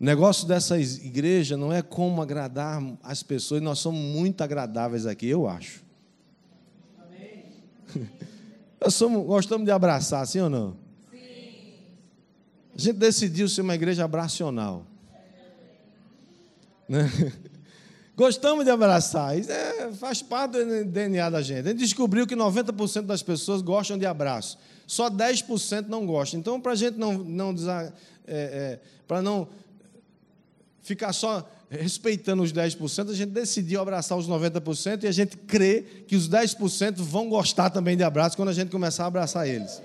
O 0.00 0.04
negócio 0.04 0.46
dessa 0.46 0.78
igreja 0.78 1.56
não 1.56 1.72
é 1.72 1.82
como 1.82 2.22
agradar 2.22 2.80
as 3.02 3.22
pessoas. 3.22 3.60
Nós 3.60 3.80
somos 3.80 4.00
muito 4.00 4.42
agradáveis 4.42 5.06
aqui, 5.06 5.26
eu 5.28 5.48
acho. 5.48 5.82
Nós 8.80 8.94
somos, 8.94 9.26
gostamos 9.26 9.64
de 9.64 9.70
abraçar, 9.72 10.26
sim 10.26 10.40
ou 10.40 10.50
não? 10.50 10.76
Sim. 11.10 11.72
A 12.76 12.80
gente 12.80 12.98
decidiu 12.98 13.48
ser 13.48 13.62
uma 13.62 13.74
igreja 13.74 14.04
abracional. 14.04 14.86
Né? 16.88 17.10
Gostamos 18.16 18.64
de 18.64 18.70
abraçar, 18.70 19.36
isso 19.36 19.50
é, 19.50 19.92
faz 19.92 20.22
parte 20.22 20.52
do 20.52 20.84
DNA 20.84 21.30
da 21.30 21.42
gente. 21.42 21.66
A 21.66 21.70
gente 21.70 21.78
descobriu 21.78 22.26
que 22.26 22.36
90% 22.36 23.02
das 23.02 23.22
pessoas 23.22 23.60
gostam 23.60 23.98
de 23.98 24.06
abraço, 24.06 24.56
só 24.86 25.10
10% 25.10 25.88
não 25.88 26.06
gostam. 26.06 26.38
Então, 26.38 26.60
para 26.60 26.72
a 26.72 26.76
gente 26.76 26.96
não, 26.96 27.12
não, 27.14 27.54
é, 27.68 27.92
é, 28.26 28.80
para 29.08 29.20
não 29.20 29.48
ficar 30.80 31.12
só 31.12 31.48
respeitando 31.68 32.42
os 32.42 32.52
10%, 32.52 33.10
a 33.10 33.14
gente 33.14 33.30
decidiu 33.30 33.80
abraçar 33.80 34.16
os 34.16 34.28
90% 34.28 35.02
e 35.02 35.06
a 35.08 35.12
gente 35.12 35.36
crê 35.36 35.84
que 36.06 36.14
os 36.14 36.28
10% 36.28 36.96
vão 36.98 37.28
gostar 37.28 37.70
também 37.70 37.96
de 37.96 38.04
abraço 38.04 38.36
quando 38.36 38.50
a 38.50 38.52
gente 38.52 38.70
começar 38.70 39.04
a 39.04 39.06
abraçar 39.06 39.48
eles. 39.48 39.82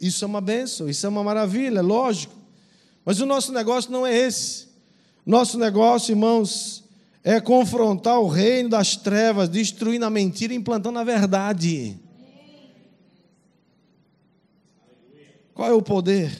Isso 0.00 0.24
é 0.24 0.26
uma 0.26 0.40
benção, 0.40 0.88
isso 0.88 1.04
é 1.04 1.08
uma 1.08 1.24
maravilha, 1.24 1.82
lógico. 1.82 2.34
Mas 3.04 3.20
o 3.20 3.26
nosso 3.26 3.52
negócio 3.52 3.90
não 3.90 4.06
é 4.06 4.16
esse. 4.16 4.67
Nosso 5.28 5.58
negócio, 5.58 6.12
irmãos, 6.12 6.82
é 7.22 7.38
confrontar 7.38 8.18
o 8.18 8.28
reino 8.28 8.70
das 8.70 8.96
trevas, 8.96 9.46
destruindo 9.46 10.06
a 10.06 10.08
mentira 10.08 10.54
e 10.54 10.56
implantando 10.56 10.98
a 10.98 11.04
verdade. 11.04 12.00
Qual 15.52 15.68
é 15.68 15.74
o 15.74 15.82
poder 15.82 16.34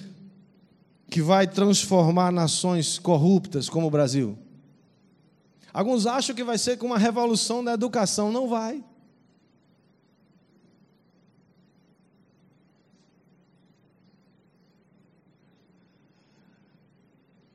que 1.10 1.20
vai 1.20 1.46
transformar 1.46 2.32
nações 2.32 2.98
corruptas 2.98 3.68
como 3.68 3.86
o 3.86 3.90
Brasil? 3.90 4.38
Alguns 5.70 6.06
acham 6.06 6.34
que 6.34 6.42
vai 6.42 6.56
ser 6.56 6.78
com 6.78 6.86
uma 6.86 6.96
revolução 6.96 7.62
da 7.62 7.74
educação. 7.74 8.32
Não 8.32 8.48
vai. 8.48 8.82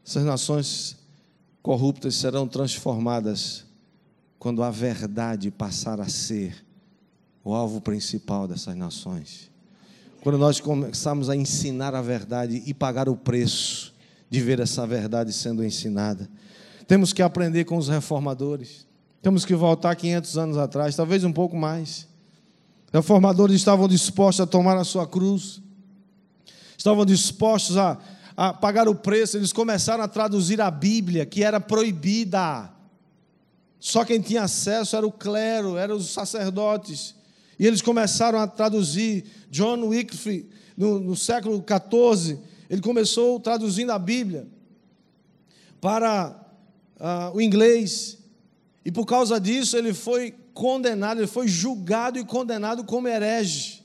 Essas 0.06 0.24
nações 0.24 1.03
corruptas 1.64 2.16
serão 2.16 2.46
transformadas 2.46 3.64
quando 4.38 4.62
a 4.62 4.70
verdade 4.70 5.50
passar 5.50 6.02
a 6.02 6.10
ser 6.10 6.64
o 7.42 7.54
alvo 7.54 7.80
principal 7.80 8.46
dessas 8.48 8.76
nações. 8.76 9.50
Quando 10.22 10.38
nós 10.38 10.60
começarmos 10.60 11.30
a 11.30 11.36
ensinar 11.36 11.96
a 11.96 12.02
verdade 12.02 12.62
e 12.66 12.74
pagar 12.74 13.08
o 13.08 13.16
preço 13.16 13.94
de 14.30 14.42
ver 14.42 14.60
essa 14.60 14.86
verdade 14.86 15.32
sendo 15.32 15.64
ensinada. 15.64 16.30
Temos 16.88 17.14
que 17.14 17.22
aprender 17.22 17.64
com 17.64 17.78
os 17.78 17.88
reformadores. 17.88 18.86
Temos 19.22 19.46
que 19.46 19.56
voltar 19.56 19.96
500 19.96 20.38
anos 20.38 20.58
atrás, 20.58 20.96
talvez 20.96 21.24
um 21.24 21.32
pouco 21.32 21.56
mais. 21.56 22.08
Reformadores 22.92 23.56
estavam 23.56 23.88
dispostos 23.88 24.42
a 24.42 24.48
tomar 24.48 24.78
a 24.78 24.84
sua 24.84 25.08
cruz, 25.08 25.62
estavam 26.78 27.06
dispostos 27.06 27.78
a 27.78 27.98
a 28.36 28.54
pagar 28.54 28.88
o 28.88 28.96
preço, 28.96 29.38
eles 29.38 29.54
começaram 29.54 30.04
a 30.04 30.08
traduzir 30.08 30.60
a 30.60 30.72
Bíblia, 30.72 31.26
que 31.26 31.44
era 31.44 31.60
proibida. 31.60 32.72
Só 33.80 34.04
quem 34.04 34.22
tinha 34.22 34.44
acesso 34.44 34.96
era 34.96 35.06
o 35.06 35.12
clero, 35.12 35.78
eram 35.78 35.98
os 35.98 36.10
sacerdotes. 36.12 37.16
E 37.60 37.68
eles 37.68 37.82
começaram 37.82 38.40
a 38.40 38.48
traduzir. 38.48 39.26
John 39.50 39.88
Wycliffe, 39.88 40.50
no, 40.76 41.00
no 41.00 41.16
século 41.16 41.64
XIV, 41.64 42.40
ele 42.70 42.82
começou 42.82 43.40
traduzindo 43.40 43.92
a 43.92 44.00
Bíblia 44.00 44.48
para 45.80 46.36
uh, 47.00 47.36
o 47.36 47.42
inglês. 47.42 48.18
E 48.84 48.92
por 48.92 49.06
causa 49.06 49.40
disso 49.40 49.78
ele 49.78 49.94
foi 49.94 50.34
condenado, 50.54 51.20
ele 51.20 51.28
foi 51.28 51.48
julgado 51.48 52.18
e 52.18 52.26
condenado 52.26 52.84
como 52.84 53.08
herege. 53.08 53.84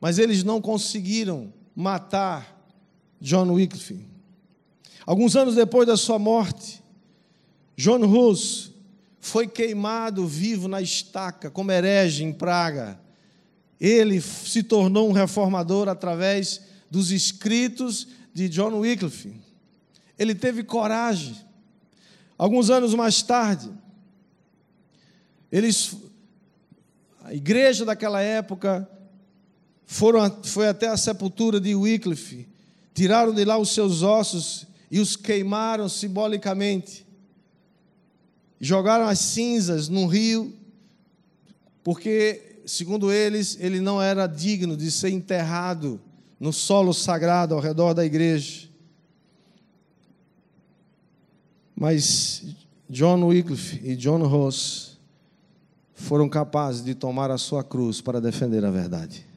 Mas 0.00 0.18
eles 0.18 0.42
não 0.42 0.60
conseguiram 0.60 1.52
matar 1.76 2.53
John 3.24 3.50
Wycliffe. 3.52 4.06
Alguns 5.06 5.34
anos 5.34 5.54
depois 5.54 5.86
da 5.86 5.96
sua 5.96 6.18
morte, 6.18 6.84
John 7.74 8.04
Hus 8.04 8.70
foi 9.18 9.48
queimado 9.48 10.26
vivo 10.26 10.68
na 10.68 10.82
estaca 10.82 11.50
como 11.50 11.72
herege 11.72 12.22
em 12.22 12.34
Praga. 12.34 13.00
Ele 13.80 14.20
se 14.20 14.62
tornou 14.62 15.08
um 15.08 15.12
reformador 15.12 15.88
através 15.88 16.60
dos 16.90 17.10
escritos 17.10 18.08
de 18.34 18.46
John 18.50 18.78
Wycliffe. 18.80 19.34
Ele 20.18 20.34
teve 20.34 20.62
coragem. 20.62 21.34
Alguns 22.36 22.68
anos 22.68 22.92
mais 22.92 23.22
tarde, 23.22 23.72
eles, 25.50 25.96
a 27.22 27.32
igreja 27.32 27.86
daquela 27.86 28.20
época 28.20 28.86
foram, 29.86 30.42
foi 30.42 30.68
até 30.68 30.88
a 30.88 30.96
sepultura 30.98 31.58
de 31.58 31.74
Wycliffe 31.74 32.52
tiraram 32.94 33.34
de 33.34 33.44
lá 33.44 33.58
os 33.58 33.70
seus 33.70 34.02
ossos 34.02 34.66
e 34.90 35.00
os 35.00 35.16
queimaram 35.16 35.88
simbolicamente. 35.88 37.04
Jogaram 38.60 39.06
as 39.06 39.18
cinzas 39.18 39.88
no 39.88 40.06
rio, 40.06 40.54
porque, 41.82 42.62
segundo 42.64 43.12
eles, 43.12 43.58
ele 43.60 43.80
não 43.80 44.00
era 44.00 44.26
digno 44.26 44.76
de 44.76 44.90
ser 44.90 45.10
enterrado 45.10 46.00
no 46.38 46.52
solo 46.52 46.94
sagrado 46.94 47.54
ao 47.54 47.60
redor 47.60 47.92
da 47.92 48.04
igreja. 48.04 48.68
Mas 51.74 52.44
John 52.88 53.24
Wycliffe 53.24 53.80
e 53.82 53.96
John 53.96 54.24
Ross 54.26 54.96
foram 55.92 56.28
capazes 56.28 56.84
de 56.84 56.94
tomar 56.94 57.30
a 57.30 57.38
sua 57.38 57.64
cruz 57.64 58.00
para 58.00 58.20
defender 58.20 58.64
a 58.64 58.70
verdade. 58.70 59.33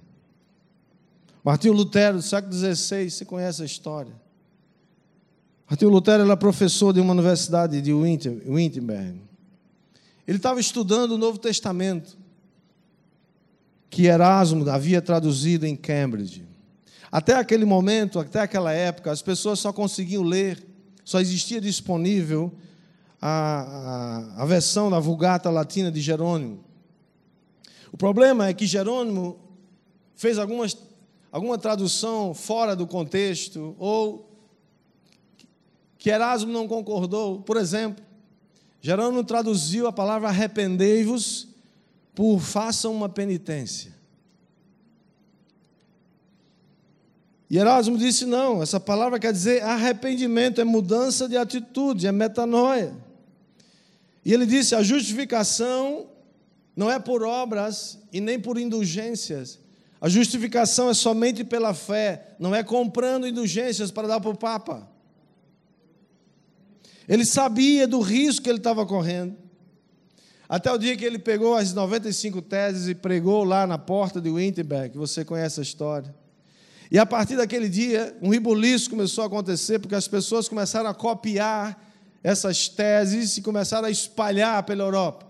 Martinho 1.47 1.73
Lutero, 1.73 2.17
do 2.17 2.21
século 2.21 2.53
XVI, 2.53 3.09
você 3.09 3.23
conhece 3.23 3.61
a 3.61 3.65
história. 3.65 4.11
Martinho 5.65 5.89
Lutero 5.89 6.23
era 6.23 6.35
professor 6.35 6.91
de 6.91 6.99
uma 6.99 7.13
universidade 7.13 7.81
de 7.81 7.93
Wittenberg. 7.93 9.21
Ele 10.27 10.37
estava 10.39 10.59
estudando 10.59 11.11
o 11.11 11.17
Novo 11.17 11.37
Testamento, 11.37 12.17
que 13.89 14.07
Erasmo 14.07 14.69
havia 14.69 15.01
traduzido 15.01 15.65
em 15.65 15.73
Cambridge. 15.73 16.45
Até 17.09 17.35
aquele 17.35 17.63
momento, 17.63 18.19
até 18.19 18.41
aquela 18.41 18.73
época, 18.73 19.09
as 19.09 19.21
pessoas 19.21 19.57
só 19.57 19.71
conseguiam 19.71 20.23
ler, 20.23 20.61
só 21.05 21.21
existia 21.21 21.61
disponível 21.61 22.53
a, 23.21 24.33
a, 24.35 24.43
a 24.43 24.45
versão 24.45 24.89
da 24.89 24.99
Vulgata 24.99 25.49
Latina 25.49 25.89
de 25.89 26.01
Jerônimo. 26.01 26.59
O 27.89 27.95
problema 27.95 28.49
é 28.49 28.53
que 28.53 28.67
Jerônimo 28.67 29.39
fez 30.13 30.37
algumas 30.37 30.73
alguma 31.37 31.59
tradução 31.59 32.33
fora 32.33 32.75
do 32.75 32.87
contexto, 32.87 33.75
ou 33.77 34.27
que 35.99 36.09
Erasmo 36.09 36.51
não 36.51 36.67
concordou. 36.67 37.43
Por 37.43 37.57
exemplo, 37.57 38.03
Jerônimo 38.81 39.23
traduziu 39.23 39.85
a 39.85 39.93
palavra 39.93 40.29
arrependei-vos 40.29 41.47
por 42.15 42.39
façam 42.39 42.91
uma 42.91 43.07
penitência. 43.07 43.95
E 47.47 47.59
Erasmo 47.59 47.99
disse: 47.99 48.25
não, 48.25 48.63
essa 48.63 48.79
palavra 48.79 49.19
quer 49.19 49.31
dizer 49.31 49.61
arrependimento, 49.61 50.59
é 50.59 50.63
mudança 50.63 51.29
de 51.29 51.37
atitude, 51.37 52.07
é 52.07 52.11
metanoia. 52.11 52.95
E 54.25 54.33
ele 54.33 54.47
disse: 54.47 54.73
a 54.73 54.81
justificação 54.81 56.07
não 56.75 56.89
é 56.89 56.97
por 56.97 57.21
obras 57.21 57.99
e 58.11 58.19
nem 58.19 58.39
por 58.39 58.57
indulgências, 58.57 59.59
a 59.99 60.07
justificação 60.07 60.89
é 60.89 60.93
somente 60.93 61.43
pela 61.43 61.73
fé, 61.73 62.35
não 62.39 62.53
é 62.53 62.63
comprando 62.63 63.27
indulgências 63.27 63.89
para 63.89 64.07
dar 64.07 64.19
para 64.19 64.29
o 64.29 64.37
Papa. 64.37 64.87
Ele 67.07 67.25
sabia 67.25 67.87
do 67.87 67.99
risco 67.99 68.43
que 68.43 68.49
ele 68.49 68.59
estava 68.59 68.85
correndo. 68.85 69.35
Até 70.47 70.71
o 70.71 70.77
dia 70.77 70.95
que 70.95 71.03
ele 71.03 71.17
pegou 71.17 71.55
as 71.55 71.73
95 71.73 72.41
teses 72.41 72.87
e 72.87 72.95
pregou 72.95 73.43
lá 73.43 73.65
na 73.65 73.77
porta 73.77 74.21
de 74.21 74.29
Wittenberg, 74.29 74.97
você 74.97 75.25
conhece 75.25 75.59
a 75.59 75.63
história. 75.63 76.13
E 76.89 76.97
a 76.97 77.05
partir 77.05 77.35
daquele 77.35 77.67
dia, 77.67 78.15
um 78.21 78.29
ribuliço 78.29 78.89
começou 78.89 79.23
a 79.23 79.27
acontecer, 79.27 79.79
porque 79.79 79.95
as 79.95 80.07
pessoas 80.07 80.47
começaram 80.47 80.89
a 80.89 80.93
copiar 80.93 81.85
essas 82.23 82.69
teses 82.69 83.35
e 83.37 83.41
começaram 83.41 83.87
a 83.87 83.91
espalhar 83.91 84.63
pela 84.63 84.83
Europa. 84.83 85.25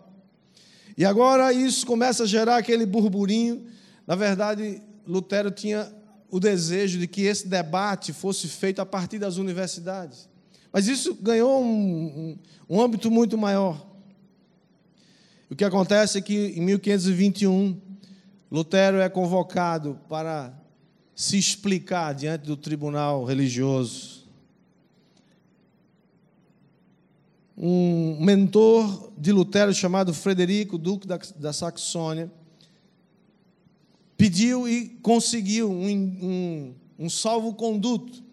E 0.96 1.06
agora 1.06 1.52
isso 1.54 1.86
começa 1.86 2.24
a 2.24 2.28
gerar 2.28 2.58
aquele 2.58 2.86
burburinho 2.86 3.66
na 4.08 4.16
verdade, 4.16 4.82
Lutero 5.06 5.52
tinha 5.52 5.94
o 6.32 6.40
desejo 6.40 6.98
de 6.98 7.08
que 7.08 7.24
esse 7.24 7.48
debate 7.48 8.14
fosse 8.14 8.48
feito 8.48 8.82
a 8.82 8.86
partir 8.86 9.20
das 9.20 9.36
universidades. 9.36 10.30
Mas 10.72 10.88
isso 10.88 11.14
ganhou 11.16 11.62
um, 11.62 11.68
um, 11.68 12.78
um 12.78 12.82
âmbito 12.82 13.12
muito 13.12 13.38
maior. 13.38 13.86
O 15.50 15.56
que 15.56 15.66
acontece 15.66 16.18
é 16.18 16.22
que 16.22 16.54
em 16.58 16.62
1521, 16.62 17.82
Lutero 18.50 18.98
é 18.98 19.10
convocado 19.10 20.00
para 20.08 20.54
se 21.14 21.38
explicar 21.38 22.14
diante 22.14 22.46
do 22.46 22.56
tribunal 22.56 23.26
religioso. 23.26 24.26
Um 27.58 28.24
mentor 28.24 29.12
de 29.18 29.32
Lutero 29.32 29.74
chamado 29.74 30.14
Frederico, 30.14 30.78
duque 30.78 31.08
da, 31.08 31.20
da 31.38 31.52
Saxônia, 31.52 32.32
pediu 34.18 34.68
e 34.68 34.90
conseguiu 35.02 35.72
um, 35.72 35.88
um, 35.88 36.74
um 37.06 37.10
salvo-conduto. 37.10 38.24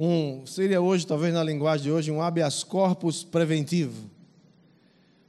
Um, 0.00 0.44
seria 0.46 0.80
hoje, 0.80 1.06
talvez 1.06 1.32
na 1.34 1.44
linguagem 1.44 1.84
de 1.84 1.92
hoje, 1.92 2.10
um 2.10 2.22
habeas 2.22 2.64
corpus 2.64 3.22
preventivo. 3.22 4.10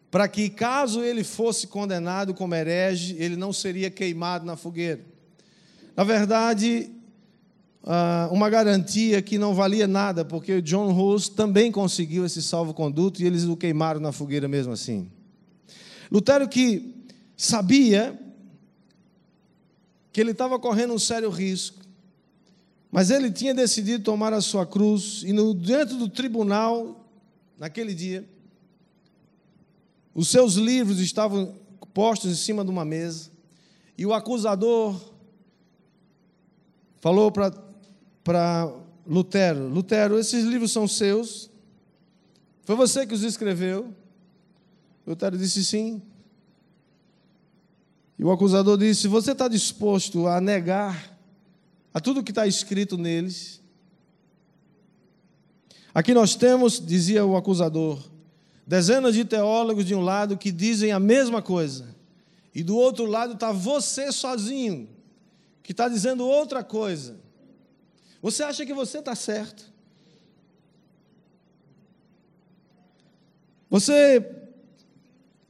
Para 0.10 0.28
que, 0.28 0.50
caso 0.50 1.04
ele 1.04 1.24
fosse 1.24 1.68
condenado 1.68 2.34
como 2.34 2.56
herege, 2.56 3.16
ele 3.20 3.36
não 3.36 3.52
seria 3.52 3.90
queimado 3.90 4.46
na 4.46 4.56
fogueira. 4.56 5.02
Na 5.96 6.04
verdade, 6.04 6.90
ah, 7.84 8.30
uma 8.32 8.50
garantia 8.50 9.22
que 9.22 9.38
não 9.38 9.54
valia 9.54 9.88
nada, 9.88 10.24
porque 10.24 10.62
John 10.62 10.92
Rose 10.92 11.30
também 11.30 11.72
conseguiu 11.72 12.26
esse 12.26 12.42
salvo-conduto 12.42 13.22
e 13.22 13.26
eles 13.26 13.44
o 13.44 13.58
queimaram 13.58 14.00
na 14.00 14.12
fogueira 14.12 14.48
mesmo 14.48 14.72
assim. 14.72 15.10
Lutero 16.10 16.48
que 16.48 16.96
sabia 17.36 18.18
que 20.14 20.22
ele 20.22 20.32
estava 20.32 20.60
correndo 20.60 20.94
um 20.94 21.00
sério 21.00 21.32
risco, 21.32 21.80
mas 22.92 23.10
ele 23.10 23.32
tinha 23.32 23.54
decidido 23.54 24.04
tomar 24.04 24.32
a 24.32 24.40
sua 24.40 24.64
cruz 24.64 25.24
e 25.26 25.34
no, 25.34 25.56
dentro 25.56 25.98
do 25.98 26.08
tribunal, 26.08 27.04
naquele 27.58 27.96
dia, 27.96 28.24
os 30.14 30.28
seus 30.28 30.54
livros 30.54 31.00
estavam 31.00 31.56
postos 31.92 32.32
em 32.32 32.36
cima 32.36 32.64
de 32.64 32.70
uma 32.70 32.86
mesa 32.86 33.32
e 33.98 34.06
o 34.06 34.14
acusador 34.14 34.96
falou 37.02 37.32
para 37.32 38.72
Lutero: 39.08 39.68
Lutero, 39.68 40.20
esses 40.20 40.46
livros 40.46 40.72
são 40.72 40.88
seus? 40.88 41.50
Foi 42.64 42.76
você 42.76 43.08
que 43.08 43.16
os 43.16 43.24
escreveu? 43.24 43.92
Lutero 45.08 45.38
disse 45.38 45.66
sim. 45.66 46.02
E 48.24 48.26
o 48.26 48.32
acusador 48.32 48.78
disse: 48.78 49.06
Você 49.10 49.34
está 49.34 49.50
disposto 49.50 50.28
a 50.28 50.40
negar 50.40 51.14
a 51.94 52.00
tudo 52.00 52.24
que 52.24 52.32
está 52.32 52.48
escrito 52.48 52.98
neles? 52.98 53.62
Aqui 55.94 56.14
nós 56.14 56.34
temos, 56.34 56.80
dizia 56.80 57.26
o 57.26 57.36
acusador, 57.36 58.02
dezenas 58.66 59.14
de 59.14 59.26
teólogos 59.26 59.84
de 59.84 59.94
um 59.94 60.00
lado 60.00 60.38
que 60.38 60.54
dizem 60.54 60.94
a 60.94 61.02
mesma 61.02 61.42
coisa, 61.42 61.94
e 62.56 62.64
do 62.64 62.78
outro 62.78 63.06
lado 63.06 63.34
está 63.34 63.52
você 63.52 64.10
sozinho, 64.10 64.88
que 65.62 65.74
está 65.74 65.90
dizendo 65.90 66.26
outra 66.26 66.64
coisa. 66.64 67.20
Você 68.22 68.42
acha 68.42 68.66
que 68.66 68.74
você 68.74 69.00
está 69.00 69.16
certo? 69.16 69.70
Você, 73.70 74.26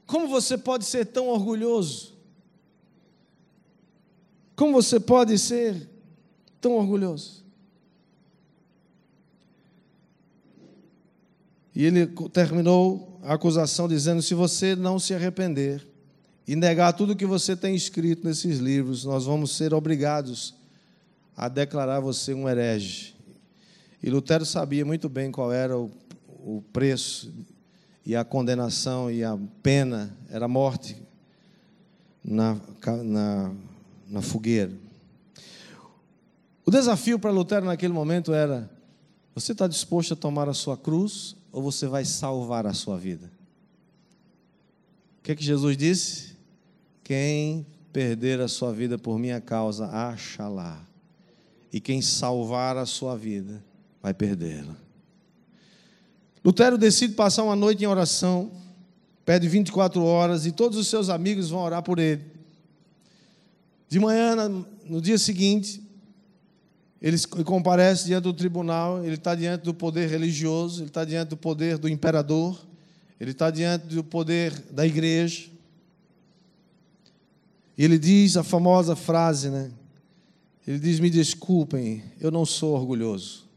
como 0.07 0.27
você 0.27 0.57
pode 0.57 0.85
ser 0.85 1.05
tão 1.05 1.27
orgulhoso? 1.27 2.12
Como 4.63 4.81
você 4.81 4.97
pode 4.97 5.37
ser 5.37 5.89
tão 6.61 6.77
orgulhoso? 6.77 7.43
E 11.75 11.83
ele 11.83 12.07
terminou 12.31 13.19
a 13.23 13.33
acusação 13.33 13.89
dizendo: 13.89 14.21
se 14.21 14.33
você 14.33 14.73
não 14.73 14.99
se 14.99 15.13
arrepender 15.13 15.85
e 16.47 16.55
negar 16.55 16.93
tudo 16.93 17.13
que 17.13 17.25
você 17.25 17.57
tem 17.57 17.75
escrito 17.75 18.25
nesses 18.25 18.59
livros, 18.59 19.03
nós 19.03 19.25
vamos 19.25 19.51
ser 19.51 19.73
obrigados 19.73 20.55
a 21.35 21.49
declarar 21.49 21.99
você 21.99 22.33
um 22.33 22.47
herege. 22.47 23.15
E 24.01 24.09
Lutero 24.09 24.45
sabia 24.45 24.85
muito 24.85 25.09
bem 25.09 25.29
qual 25.29 25.51
era 25.51 25.77
o, 25.77 25.91
o 26.39 26.63
preço 26.71 27.33
e 28.05 28.15
a 28.15 28.23
condenação 28.23 29.11
e 29.11 29.25
a 29.25 29.37
pena 29.61 30.15
era 30.29 30.47
morte 30.47 30.95
na, 32.23 32.57
na 33.03 33.51
na 34.13 34.21
fogueira. 34.21 34.71
O 36.63 36.69
desafio 36.69 37.17
para 37.17 37.31
Lutero 37.31 37.65
naquele 37.65 37.91
momento 37.91 38.31
era: 38.31 38.69
você 39.33 39.51
está 39.53 39.67
disposto 39.67 40.13
a 40.13 40.15
tomar 40.15 40.47
a 40.47 40.53
sua 40.53 40.77
cruz 40.77 41.35
ou 41.51 41.63
você 41.63 41.87
vai 41.87 42.05
salvar 42.05 42.67
a 42.67 42.73
sua 42.73 42.95
vida? 42.97 43.25
O 45.19 45.23
que, 45.23 45.31
é 45.31 45.35
que 45.35 45.43
Jesus 45.43 45.75
disse? 45.75 46.33
Quem 47.03 47.65
perder 47.91 48.39
a 48.39 48.47
sua 48.47 48.71
vida 48.71 48.97
por 48.97 49.17
minha 49.17 49.41
causa, 49.41 49.87
acha 49.87 50.47
lá. 50.47 50.79
E 51.71 51.79
quem 51.79 52.01
salvar 52.01 52.77
a 52.77 52.85
sua 52.85 53.17
vida, 53.17 53.63
vai 54.01 54.13
perdê-la. 54.13 54.75
Lutero 56.45 56.77
decide 56.77 57.15
passar 57.15 57.43
uma 57.43 57.55
noite 57.55 57.83
em 57.83 57.87
oração, 57.87 58.51
pede 59.25 59.47
24 59.47 60.03
horas 60.03 60.45
e 60.45 60.51
todos 60.51 60.77
os 60.77 60.87
seus 60.87 61.09
amigos 61.09 61.49
vão 61.49 61.61
orar 61.61 61.81
por 61.81 61.97
ele. 61.97 62.32
De 63.93 63.99
manhã, 63.99 64.35
no 64.89 64.99
dia 64.99 65.19
seguinte, 65.19 65.79
ele 66.99 67.15
comparece 67.45 68.05
diante 68.05 68.23
do 68.23 68.33
tribunal, 68.33 69.05
ele 69.05 69.13
está 69.13 69.35
diante 69.35 69.61
do 69.61 69.71
poder 69.71 70.09
religioso, 70.09 70.81
ele 70.81 70.87
está 70.87 71.05
diante 71.05 71.29
do 71.29 71.37
poder 71.37 71.77
do 71.77 71.87
imperador, 71.87 72.59
ele 73.19 73.29
está 73.29 73.51
diante 73.51 73.85
do 73.85 74.03
poder 74.03 74.51
da 74.71 74.83
igreja. 74.83 75.47
E 77.77 77.85
ele 77.85 77.99
diz 77.99 78.35
a 78.35 78.41
famosa 78.41 78.95
frase, 78.95 79.51
né? 79.51 79.69
Ele 80.65 80.79
diz: 80.79 80.99
Me 80.99 81.11
desculpem, 81.11 82.03
eu 82.19 82.31
não 82.31 82.47
sou 82.47 82.73
orgulhoso, 82.73 83.47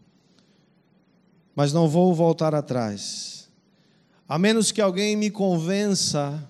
mas 1.55 1.73
não 1.73 1.89
vou 1.89 2.15
voltar 2.15 2.55
atrás, 2.55 3.49
a 4.29 4.39
menos 4.39 4.71
que 4.71 4.83
alguém 4.83 5.17
me 5.17 5.31
convença 5.31 6.47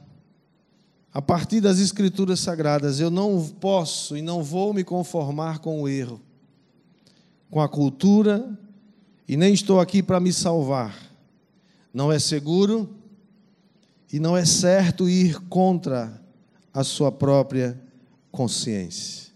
a 1.16 1.22
partir 1.22 1.62
das 1.62 1.78
Escrituras 1.78 2.40
Sagradas, 2.40 3.00
eu 3.00 3.08
não 3.08 3.42
posso 3.42 4.18
e 4.18 4.20
não 4.20 4.42
vou 4.42 4.74
me 4.74 4.84
conformar 4.84 5.60
com 5.60 5.80
o 5.80 5.88
erro, 5.88 6.20
com 7.50 7.58
a 7.58 7.66
cultura, 7.66 8.46
e 9.26 9.34
nem 9.34 9.54
estou 9.54 9.80
aqui 9.80 10.02
para 10.02 10.20
me 10.20 10.30
salvar. 10.30 10.94
Não 11.90 12.12
é 12.12 12.18
seguro 12.18 12.94
e 14.12 14.20
não 14.20 14.36
é 14.36 14.44
certo 14.44 15.08
ir 15.08 15.40
contra 15.48 16.22
a 16.70 16.84
sua 16.84 17.10
própria 17.10 17.80
consciência. 18.30 19.32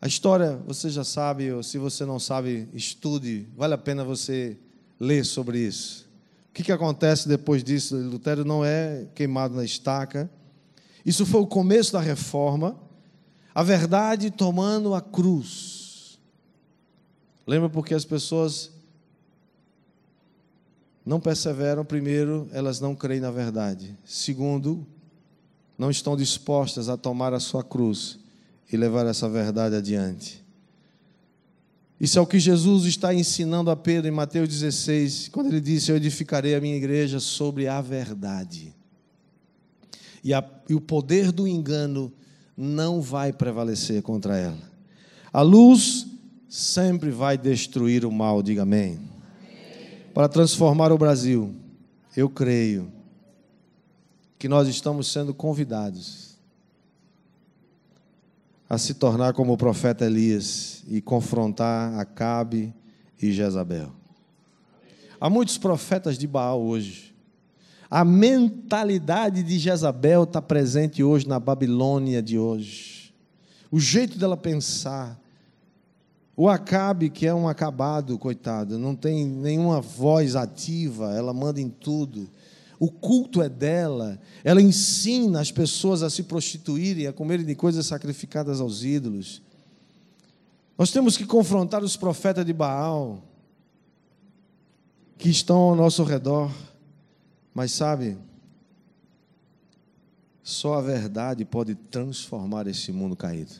A 0.00 0.06
história, 0.06 0.58
você 0.66 0.88
já 0.88 1.04
sabe, 1.04 1.52
ou 1.52 1.62
se 1.62 1.76
você 1.76 2.06
não 2.06 2.18
sabe, 2.18 2.66
estude, 2.72 3.46
vale 3.54 3.74
a 3.74 3.78
pena 3.78 4.02
você 4.02 4.56
ler 4.98 5.22
sobre 5.26 5.58
isso. 5.58 6.08
O 6.48 6.54
que, 6.54 6.62
que 6.62 6.72
acontece 6.72 7.28
depois 7.28 7.62
disso? 7.62 7.94
Lutero 7.94 8.42
não 8.42 8.64
é 8.64 9.06
queimado 9.14 9.54
na 9.54 9.62
estaca, 9.62 10.30
isso 11.06 11.24
foi 11.24 11.40
o 11.40 11.46
começo 11.46 11.92
da 11.92 12.00
reforma. 12.00 12.76
A 13.54 13.62
verdade 13.62 14.28
tomando 14.28 14.92
a 14.92 15.00
cruz. 15.00 16.18
Lembra 17.46 17.70
porque 17.70 17.94
as 17.94 18.04
pessoas 18.04 18.72
não 21.06 21.20
perseveram, 21.20 21.84
primeiro, 21.84 22.48
elas 22.52 22.80
não 22.80 22.92
creem 22.92 23.20
na 23.20 23.30
verdade. 23.30 23.96
Segundo, 24.04 24.84
não 25.78 25.92
estão 25.92 26.16
dispostas 26.16 26.88
a 26.88 26.96
tomar 26.96 27.32
a 27.32 27.38
sua 27.38 27.62
cruz 27.62 28.18
e 28.70 28.76
levar 28.76 29.06
essa 29.06 29.28
verdade 29.28 29.76
adiante. 29.76 30.44
Isso 32.00 32.18
é 32.18 32.20
o 32.20 32.26
que 32.26 32.40
Jesus 32.40 32.84
está 32.84 33.14
ensinando 33.14 33.70
a 33.70 33.76
Pedro 33.76 34.08
em 34.08 34.14
Mateus 34.14 34.48
16, 34.48 35.28
quando 35.28 35.46
ele 35.46 35.60
disse: 35.60 35.90
Eu 35.90 35.96
edificarei 35.96 36.56
a 36.56 36.60
minha 36.60 36.76
igreja 36.76 37.20
sobre 37.20 37.68
a 37.68 37.80
verdade 37.80 38.75
e, 40.26 40.34
a, 40.34 40.44
e 40.68 40.74
o 40.74 40.80
poder 40.80 41.30
do 41.30 41.46
engano 41.46 42.12
não 42.56 43.00
vai 43.00 43.32
prevalecer 43.32 44.02
contra 44.02 44.36
ela. 44.36 44.58
A 45.32 45.40
luz 45.40 46.04
sempre 46.48 47.12
vai 47.12 47.38
destruir 47.38 48.04
o 48.04 48.10
mal, 48.10 48.42
diga 48.42 48.62
amém. 48.62 48.94
amém. 48.94 50.00
Para 50.12 50.28
transformar 50.28 50.90
o 50.90 50.98
Brasil, 50.98 51.54
eu 52.16 52.28
creio 52.28 52.90
que 54.36 54.48
nós 54.48 54.66
estamos 54.66 55.12
sendo 55.12 55.32
convidados 55.32 56.36
a 58.68 58.76
se 58.78 58.94
tornar 58.94 59.32
como 59.32 59.52
o 59.52 59.56
profeta 59.56 60.06
Elias 60.06 60.82
e 60.88 61.00
confrontar 61.00 62.00
Acabe 62.00 62.74
e 63.22 63.30
Jezabel. 63.30 63.92
Há 65.20 65.30
muitos 65.30 65.56
profetas 65.56 66.18
de 66.18 66.26
Baal 66.26 66.60
hoje 66.60 67.15
a 67.90 68.04
mentalidade 68.04 69.42
de 69.42 69.58
Jezabel 69.58 70.24
está 70.24 70.42
presente 70.42 71.02
hoje 71.02 71.26
na 71.28 71.38
Babilônia 71.38 72.22
de 72.22 72.38
hoje. 72.38 73.14
O 73.70 73.78
jeito 73.78 74.18
dela 74.18 74.36
pensar. 74.36 75.20
O 76.36 76.50
Acabe, 76.50 77.08
que 77.08 77.26
é 77.26 77.34
um 77.34 77.48
acabado, 77.48 78.18
coitado, 78.18 78.78
não 78.78 78.94
tem 78.94 79.24
nenhuma 79.24 79.80
voz 79.80 80.36
ativa, 80.36 81.14
ela 81.14 81.32
manda 81.32 81.60
em 81.60 81.70
tudo. 81.70 82.28
O 82.78 82.90
culto 82.90 83.40
é 83.40 83.48
dela, 83.48 84.20
ela 84.44 84.60
ensina 84.60 85.40
as 85.40 85.50
pessoas 85.50 86.02
a 86.02 86.10
se 86.10 86.24
prostituírem, 86.24 87.06
a 87.06 87.12
comerem 87.12 87.46
de 87.46 87.54
coisas 87.54 87.86
sacrificadas 87.86 88.60
aos 88.60 88.84
ídolos. 88.84 89.40
Nós 90.76 90.90
temos 90.90 91.16
que 91.16 91.24
confrontar 91.24 91.82
os 91.82 91.96
profetas 91.96 92.44
de 92.44 92.52
Baal, 92.52 93.22
que 95.16 95.30
estão 95.30 95.56
ao 95.56 95.74
nosso 95.74 96.04
redor. 96.04 96.50
Mas 97.56 97.72
sabe, 97.72 98.18
Só 100.42 100.74
a 100.74 100.82
verdade 100.82 101.42
pode 101.42 101.74
transformar 101.74 102.66
esse 102.66 102.92
mundo 102.92 103.16
caído. 103.16 103.54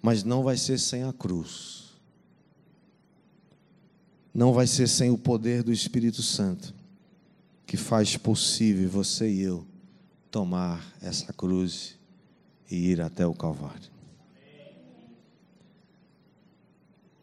Mas 0.00 0.24
não 0.24 0.42
vai 0.42 0.56
ser 0.56 0.78
sem 0.78 1.04
a 1.04 1.12
cruz. 1.12 1.92
Não 4.32 4.54
vai 4.54 4.66
ser 4.66 4.88
sem 4.88 5.10
o 5.10 5.18
poder 5.18 5.62
do 5.62 5.70
Espírito 5.70 6.22
Santo, 6.22 6.74
que 7.66 7.76
faz 7.76 8.16
possível 8.16 8.88
você 8.88 9.30
e 9.30 9.42
eu 9.42 9.66
tomar 10.30 10.82
essa 11.00 11.30
cruz 11.30 11.98
e 12.70 12.90
ir 12.90 13.02
até 13.02 13.26
o 13.26 13.34
Calvário. 13.34 13.90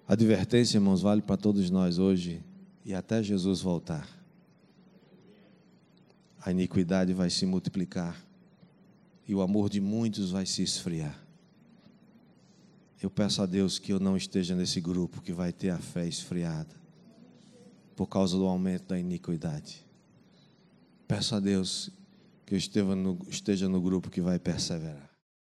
A 0.07 0.13
advertência, 0.13 0.77
irmãos, 0.77 1.01
vale 1.01 1.23
para 1.23 1.37
todos 1.37 1.71
nós 1.71 1.97
hoje 1.97 2.41
e 2.85 2.93
até 2.93 3.23
Jesus 3.23 3.61
voltar. 3.61 4.18
A 6.41 6.51
iniquidade 6.51 7.13
vai 7.13 7.29
se 7.29 7.45
multiplicar 7.45 8.15
e 9.27 9.35
o 9.35 9.41
amor 9.41 9.69
de 9.69 9.79
muitos 9.81 10.31
vai 10.31 10.45
se 10.45 10.63
esfriar. 10.63 11.17
Eu 13.01 13.09
peço 13.09 13.41
a 13.41 13.45
Deus 13.45 13.79
que 13.79 13.93
eu 13.93 13.99
não 13.99 14.17
esteja 14.17 14.55
nesse 14.55 14.81
grupo 14.81 15.21
que 15.21 15.31
vai 15.31 15.53
ter 15.53 15.69
a 15.69 15.77
fé 15.77 16.07
esfriada 16.07 16.75
por 17.95 18.07
causa 18.07 18.37
do 18.37 18.45
aumento 18.45 18.87
da 18.87 18.99
iniquidade. 18.99 19.85
Peço 21.07 21.35
a 21.35 21.39
Deus 21.39 21.89
que 22.45 22.53
eu 22.53 22.57
esteja 22.57 22.95
no, 22.95 23.19
esteja 23.27 23.69
no 23.69 23.81
grupo 23.81 24.09
que 24.09 24.21
vai 24.21 24.39
perseverar. 24.39 25.08